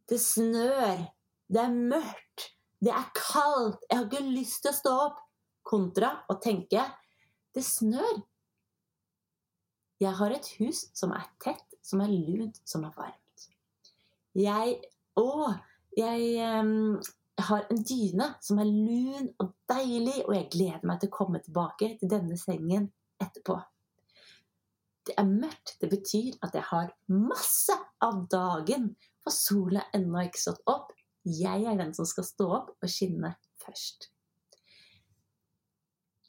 det 0.09 0.19
snør, 0.21 1.03
det 1.49 1.61
er 1.61 1.73
mørkt, 1.73 2.49
det 2.81 2.93
er 2.93 3.09
kaldt, 3.17 3.83
jeg 3.89 3.97
har 3.97 4.05
ikke 4.05 4.33
lyst 4.35 4.61
til 4.63 4.71
å 4.71 4.77
stå 4.77 4.93
opp, 5.07 5.21
kontra 5.65 6.11
å 6.29 6.37
tenke 6.41 6.83
det 7.55 7.63
snør. 7.65 8.21
Jeg 10.03 10.11
har 10.19 10.33
et 10.35 10.47
hus 10.59 10.85
som 10.95 11.13
er 11.15 11.27
tett, 11.43 11.77
som 11.85 12.01
er 12.03 12.11
lunt, 12.11 12.59
som 12.67 12.83
er 12.87 12.95
varmt. 12.97 13.47
Jeg 14.35 14.81
Å, 15.15 15.47
jeg 15.95 16.23
um, 16.43 16.97
har 17.47 17.61
en 17.71 17.77
dyne 17.87 18.25
som 18.43 18.57
er 18.59 18.67
lun 18.67 19.29
og 19.39 19.53
deilig, 19.71 20.17
og 20.25 20.33
jeg 20.35 20.49
gleder 20.51 20.83
meg 20.83 20.99
til 20.99 21.07
å 21.07 21.15
komme 21.15 21.39
tilbake 21.39 21.93
til 22.01 22.11
denne 22.11 22.35
sengen 22.39 22.89
etterpå. 23.23 23.55
Det 25.07 25.15
er 25.21 25.29
mørkt. 25.29 25.77
Det 25.79 25.87
betyr 25.91 26.35
at 26.43 26.57
jeg 26.57 26.67
har 26.67 26.91
masse 27.07 27.77
av 28.03 28.25
dagen, 28.31 28.91
for 29.23 29.31
sola 29.31 29.85
er 29.85 30.01
ennå 30.01 30.25
ikke 30.25 30.41
stått 30.41 30.67
opp. 30.67 30.91
Jeg 31.23 31.63
er 31.63 31.79
den 31.79 31.95
som 31.95 32.07
skal 32.09 32.27
stå 32.27 32.49
opp 32.57 32.75
og 32.75 32.91
skinne 32.91 33.37
først. 33.63 34.09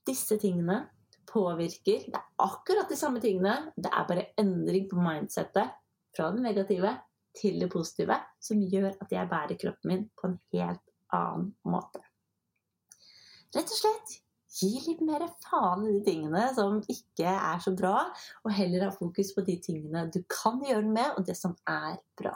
Disse 0.07 0.39
tingene 0.41 0.85
påvirker 1.27 2.07
Det 2.07 2.17
er 2.17 2.45
akkurat 2.45 2.89
de 2.89 2.97
samme 2.99 3.21
tingene. 3.21 3.73
Det 3.77 3.91
er 3.91 4.09
bare 4.09 4.29
endring 4.41 4.87
på 4.91 5.01
mindsettet 5.03 5.75
fra 6.17 6.31
det 6.33 6.45
negative 6.45 6.93
til 7.37 7.59
det 7.61 7.69
positive 7.73 8.17
som 8.41 8.63
gjør 8.63 8.95
at 8.95 9.11
jeg 9.13 9.29
bærer 9.29 9.59
kroppen 9.61 9.93
min 9.93 10.07
på 10.17 10.31
en 10.31 10.39
helt 10.55 10.85
annen 11.13 11.51
måte. 11.69 12.01
Rett 13.55 13.69
og 13.73 13.79
slett 13.79 14.15
gi 14.57 14.71
litt 14.87 15.03
mer 15.05 15.27
faen 15.45 15.85
i 15.85 15.95
de 15.99 16.03
tingene 16.07 16.47
som 16.57 16.79
ikke 16.93 17.29
er 17.29 17.61
så 17.63 17.75
bra, 17.77 18.07
og 18.45 18.55
heller 18.57 18.87
ha 18.87 18.93
fokus 18.95 19.35
på 19.37 19.45
de 19.45 19.59
tingene 19.63 20.07
du 20.13 20.23
kan 20.33 20.63
gjøre 20.65 20.85
noe 20.87 20.97
med, 20.97 21.11
og 21.19 21.27
det 21.29 21.37
som 21.39 21.57
er 21.69 21.99
bra. 22.19 22.35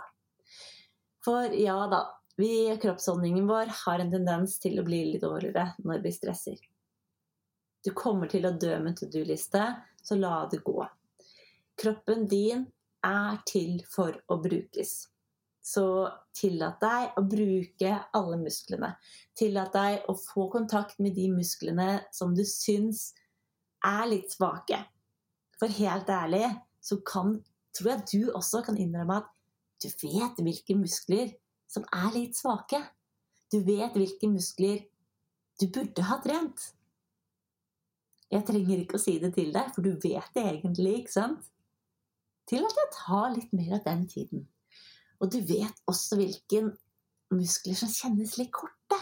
For 1.24 1.52
ja 1.56 1.76
da, 1.92 2.02
vi, 2.40 2.50
kroppsholdningen 2.83 3.48
vår 3.48 3.72
har 3.83 4.02
en 4.02 4.12
tendens 4.12 4.59
til 4.61 4.80
å 4.80 4.85
bli 4.87 5.02
litt 5.12 5.24
dårligere 5.24 5.70
når 5.85 6.04
vi 6.04 6.12
stresser. 6.16 6.61
Du 7.84 7.92
kommer 7.96 8.28
til 8.28 8.44
å 8.46 8.56
dø 8.60 8.74
med 8.82 8.98
to 8.98 9.08
do-liste, 9.10 9.62
så 10.02 10.16
la 10.18 10.44
det 10.52 10.60
gå. 10.64 10.82
Kroppen 11.80 12.26
din 12.28 12.66
er 13.06 13.40
til 13.48 13.80
for 13.88 14.16
å 14.28 14.36
brukes. 14.42 15.08
Så 15.60 15.84
tillat 16.36 16.80
deg 16.80 17.18
å 17.20 17.24
bruke 17.24 17.92
alle 18.16 18.38
musklene. 18.40 18.94
Tillat 19.36 19.72
deg 19.76 20.08
å 20.08 20.16
få 20.16 20.48
kontakt 20.52 21.00
med 21.00 21.16
de 21.16 21.28
musklene 21.32 22.02
som 22.16 22.34
du 22.36 22.42
syns 22.48 23.10
er 23.86 24.08
litt 24.10 24.32
svake. 24.32 24.80
For 25.60 25.72
helt 25.80 26.08
ærlig 26.12 26.46
så 26.84 26.98
kan, 27.04 27.38
tror 27.76 27.92
jeg 27.94 28.06
du 28.12 28.32
også 28.32 28.64
kan 28.66 28.80
innrømme 28.80 29.20
at 29.20 29.28
du 29.80 29.88
vet 30.02 30.40
hvilke 30.40 30.76
muskler 30.76 31.32
som 31.70 31.84
er 31.96 32.10
litt 32.16 32.36
svake. 32.36 32.80
Du 33.52 33.60
vet 33.64 33.96
hvilke 33.96 34.28
muskler 34.28 34.82
du 35.60 35.68
burde 35.68 36.04
ha 36.08 36.18
trent. 36.24 36.70
Jeg 38.30 38.46
trenger 38.46 38.78
ikke 38.78 38.98
å 38.98 39.02
si 39.02 39.16
det 39.22 39.32
til 39.34 39.50
deg, 39.54 39.72
for 39.74 39.82
du 39.82 39.96
vet 39.98 40.36
det 40.36 40.44
egentlig, 40.46 41.00
ikke 41.00 41.14
sant? 41.16 41.48
Til 42.50 42.66
at 42.66 42.78
jeg 42.78 42.92
tar 42.94 43.32
litt 43.34 43.52
mer 43.54 43.76
av 43.78 43.84
den 43.86 44.04
tiden. 44.10 44.44
Og 45.20 45.32
du 45.34 45.40
vet 45.46 45.82
også 45.90 46.18
hvilke 46.18 46.62
muskler 47.34 47.78
som 47.78 47.90
kjennes 47.90 48.36
litt 48.38 48.52
korte, 48.54 48.98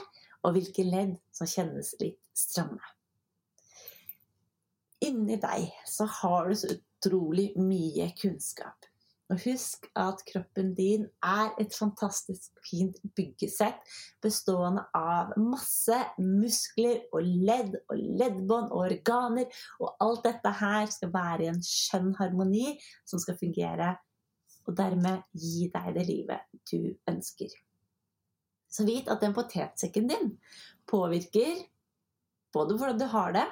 og 0.47 0.55
hvilke 0.57 0.85
ledd 0.87 1.17
som 1.35 1.49
kjennes 1.51 1.93
litt 2.01 2.21
stramme. 2.37 2.95
Inni 5.05 5.37
deg 5.39 5.69
så 5.87 6.09
har 6.21 6.49
du 6.49 6.57
så 6.59 6.73
utrolig 6.73 7.51
mye 7.61 8.09
kunnskap. 8.19 8.88
Og 9.29 9.41
husk 9.45 9.85
at 9.99 10.23
kroppen 10.31 10.71
din 10.77 11.05
er 11.25 11.53
et 11.61 11.75
fantastisk 11.77 12.63
fint 12.65 12.97
byggesett 13.17 13.83
bestående 14.25 14.87
av 14.97 15.35
masse 15.37 15.99
muskler 16.17 17.03
og 17.13 17.27
ledd 17.27 17.77
og 17.91 18.01
leddbånd 18.23 18.73
og 18.73 18.87
organer. 18.87 19.49
Og 19.85 19.93
alt 20.01 20.25
dette 20.25 20.53
her 20.63 20.89
skal 20.93 21.13
være 21.13 21.45
i 21.45 21.51
en 21.53 21.61
skjønn 21.65 22.15
harmoni 22.21 22.79
som 23.05 23.21
skal 23.21 23.37
fungere 23.41 23.95
og 24.69 24.77
dermed 24.77 25.25
gi 25.33 25.69
deg 25.73 25.95
det 25.97 26.05
livet 26.09 26.61
du 26.69 26.93
ønsker. 27.09 27.53
Så 28.69 28.85
vit 28.85 29.09
at 29.09 29.23
den 29.25 29.37
potetsekken 29.37 30.09
din 30.11 30.35
påvirker 30.89 31.65
både 32.53 32.77
hvordan 32.77 33.01
du 33.01 33.07
har 33.13 33.33
det 33.37 33.47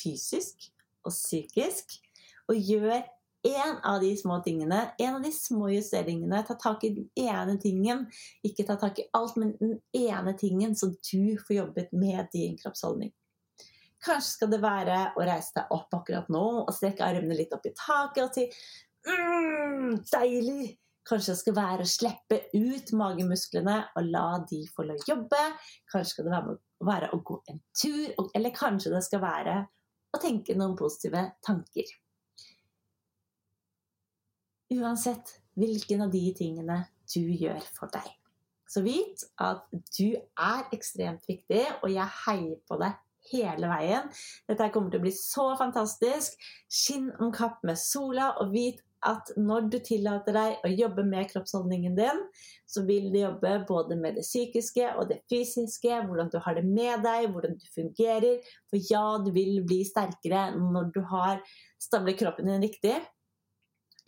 fysisk 0.00 0.70
og 1.04 1.12
psykisk, 1.12 1.96
og 2.48 2.56
gjør 2.56 3.00
en 3.42 3.76
av 3.84 4.00
de 4.00 4.10
små 4.16 4.40
tingene, 4.44 4.80
en 4.98 5.14
av 5.14 5.22
de 5.22 5.32
små 5.32 5.70
justeringene. 5.72 6.42
Ta 6.46 6.54
tak 6.60 6.84
i 6.84 6.92
den 6.96 7.08
ene 7.16 7.56
tingen. 7.60 8.04
Ikke 8.46 8.66
ta 8.68 8.76
tak 8.80 8.98
i 9.00 9.06
alt, 9.16 9.38
men 9.40 9.54
den 9.60 9.78
ene 9.96 10.34
tingen, 10.38 10.76
så 10.76 10.92
du 10.92 11.38
får 11.46 11.56
jobbet 11.56 11.92
med 11.92 12.28
din 12.32 12.58
kroppsholdning. 12.60 13.12
Kanskje 14.04 14.32
skal 14.32 14.52
det 14.52 14.60
være 14.62 15.00
å 15.16 15.24
reise 15.28 15.56
deg 15.58 15.72
opp 15.76 15.96
akkurat 15.98 16.28
nå 16.32 16.44
og 16.62 16.70
strekke 16.72 17.04
armene 17.04 17.36
litt 17.36 17.52
opp 17.52 17.66
i 17.68 17.74
taket 17.76 18.22
og 18.24 18.36
si 18.36 18.46
mm, 19.08 19.98
deilig! 20.08 20.76
Kanskje 21.10 21.32
det 21.32 21.40
skal 21.40 21.56
være 21.56 21.84
å 21.84 21.90
slippe 21.90 22.36
ut 22.54 22.90
magemusklene 22.94 23.76
og 23.96 24.10
la 24.12 24.24
de 24.46 24.60
få 24.70 24.84
lov 24.86 25.00
å 25.00 25.08
jobbe. 25.08 25.40
Kanskje 25.90 26.12
skal 26.12 26.28
det 26.28 26.34
være, 26.36 26.56
være 26.86 27.08
å 27.16 27.20
gå 27.26 27.38
en 27.50 27.60
tur, 27.76 28.28
eller 28.36 28.54
kanskje 28.54 28.92
det 28.94 29.00
skal 29.08 29.22
være 29.24 29.56
å 30.14 30.20
tenke 30.22 30.54
noen 30.58 30.76
positive 30.78 31.24
tanker. 31.46 31.88
Uansett 34.70 35.36
hvilken 35.58 36.04
av 36.06 36.12
de 36.14 36.24
tingene 36.36 36.84
du 37.10 37.20
gjør 37.20 37.62
for 37.74 37.90
deg. 37.92 38.06
Så 38.70 38.84
vit 38.86 39.24
at 39.42 39.64
du 39.96 40.14
er 40.14 40.68
ekstremt 40.74 41.24
viktig, 41.26 41.64
og 41.82 41.90
jeg 41.90 42.06
heier 42.24 42.58
på 42.70 42.78
deg 42.78 42.94
hele 43.32 43.70
veien. 43.70 44.06
Dette 44.48 44.70
kommer 44.72 44.92
til 44.92 45.02
å 45.02 45.06
bli 45.08 45.12
så 45.16 45.50
fantastisk. 45.58 46.38
Skinn 46.70 47.10
om 47.18 47.32
kapp 47.34 47.64
med 47.66 47.80
sola, 47.80 48.30
og 48.38 48.54
vit 48.54 48.78
at 49.08 49.32
når 49.40 49.68
du 49.72 49.78
tillater 49.82 50.36
deg 50.36 50.64
å 50.66 50.70
jobbe 50.70 51.02
med 51.08 51.30
kroppsholdningen 51.30 51.94
din, 51.96 52.18
så 52.68 52.84
vil 52.86 53.08
du 53.12 53.16
jobbe 53.22 53.54
både 53.68 53.96
med 53.98 54.18
det 54.20 54.26
psykiske 54.26 54.90
og 55.00 55.08
det 55.10 55.22
fysiske, 55.32 56.02
hvordan 56.06 56.28
du 56.32 56.36
har 56.44 56.58
det 56.58 56.66
med 56.68 57.02
deg, 57.06 57.30
hvordan 57.32 57.56
du 57.56 57.64
fungerer. 57.74 58.44
For 58.70 58.92
ja, 58.92 59.06
du 59.24 59.32
vil 59.34 59.62
bli 59.66 59.80
sterkere 59.88 60.50
når 60.58 60.92
du 60.94 61.00
har 61.10 61.40
stablet 61.80 62.20
kroppen 62.20 62.52
din 62.52 62.68
riktig. 62.68 62.98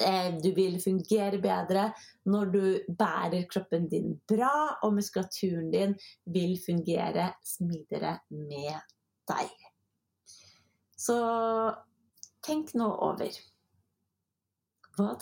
Eh, 0.03 0.35
du 0.43 0.51
vil 0.57 0.79
fungere 0.83 1.39
bedre 1.43 1.87
når 2.31 2.51
du 2.53 2.63
bærer 2.99 3.47
kroppen 3.51 3.89
din 3.91 4.17
bra, 4.29 4.79
og 4.83 4.97
muskulaturen 4.99 5.71
din 5.73 5.95
vil 6.27 6.59
fungere 6.67 7.33
smidigere 7.47 8.19
med 8.31 8.75
deg. 9.31 9.55
Så 10.99 11.17
tenk 12.43 12.75
nå 12.79 12.91
over 13.09 13.41
hva, 14.97 15.15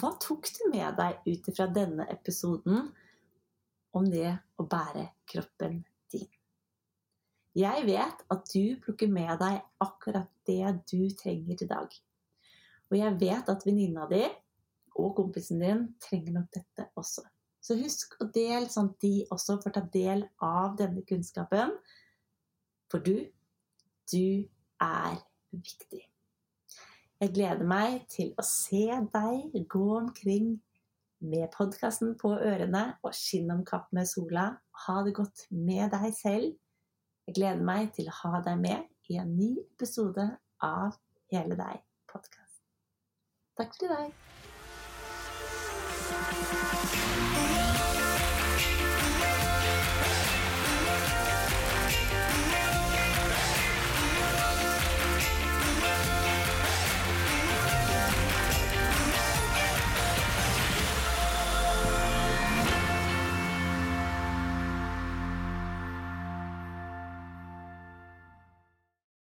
hva 0.00 0.10
tok 0.22 0.48
du 0.56 0.64
med 0.72 0.96
deg 0.98 1.28
ut 1.28 1.50
fra 1.52 1.68
denne 1.68 2.06
episoden 2.10 2.88
om 3.98 4.08
det 4.08 4.32
å 4.58 4.64
bære 4.64 5.04
kroppen 5.28 5.82
din? 6.12 6.28
Jeg 7.58 7.84
vet 7.88 8.24
at 8.32 8.50
du 8.54 8.78
plukker 8.84 9.10
med 9.10 9.34
deg 9.40 9.60
akkurat 9.82 10.30
det 10.46 10.62
du 10.90 11.08
trenger 11.18 11.64
i 11.64 11.68
dag. 11.68 11.96
Og 12.88 12.96
jeg 12.96 13.16
vet 13.20 13.50
at 13.52 13.64
venninna 13.66 14.06
di 14.10 14.22
og 14.98 15.14
kompisen 15.18 15.60
din 15.62 15.82
trenger 16.02 16.38
nok 16.38 16.48
dette 16.54 16.88
også. 16.98 17.24
Så 17.60 17.76
husk 17.78 18.14
å 18.22 18.28
dele 18.32 18.68
sånn 18.70 18.92
at 18.92 19.02
de 19.02 19.14
også 19.34 19.58
får 19.62 19.74
ta 19.76 19.82
del 19.92 20.24
av 20.44 20.76
denne 20.78 21.02
kunnskapen. 21.06 21.74
For 22.88 23.02
du, 23.04 23.26
du 24.08 24.46
er 24.82 25.18
viktig. 25.52 26.04
Jeg 27.18 27.34
gleder 27.34 27.66
meg 27.66 28.04
til 28.12 28.30
å 28.38 28.44
se 28.46 28.86
deg 29.12 29.58
gå 29.68 29.86
omkring 29.96 30.54
med 31.18 31.50
podkasten 31.56 32.14
på 32.20 32.30
ørene 32.36 32.84
og 33.02 33.16
skinne 33.18 33.58
om 33.58 33.66
kapp 33.66 33.90
med 33.92 34.06
sola. 34.08 34.52
Ha 34.86 34.96
det 35.04 35.16
godt 35.18 35.48
med 35.50 35.90
deg 35.96 36.14
selv. 36.16 36.54
Jeg 37.26 37.36
gleder 37.36 37.60
meg 37.60 37.90
til 37.98 38.08
å 38.08 38.16
ha 38.22 38.40
deg 38.46 38.62
med 38.62 39.12
i 39.12 39.18
en 39.20 39.34
ny 39.36 39.52
episode 39.66 40.30
av 40.64 40.96
Hele 41.28 41.58
deg 41.58 41.87
Tack 43.58 43.74
för! 43.78 44.12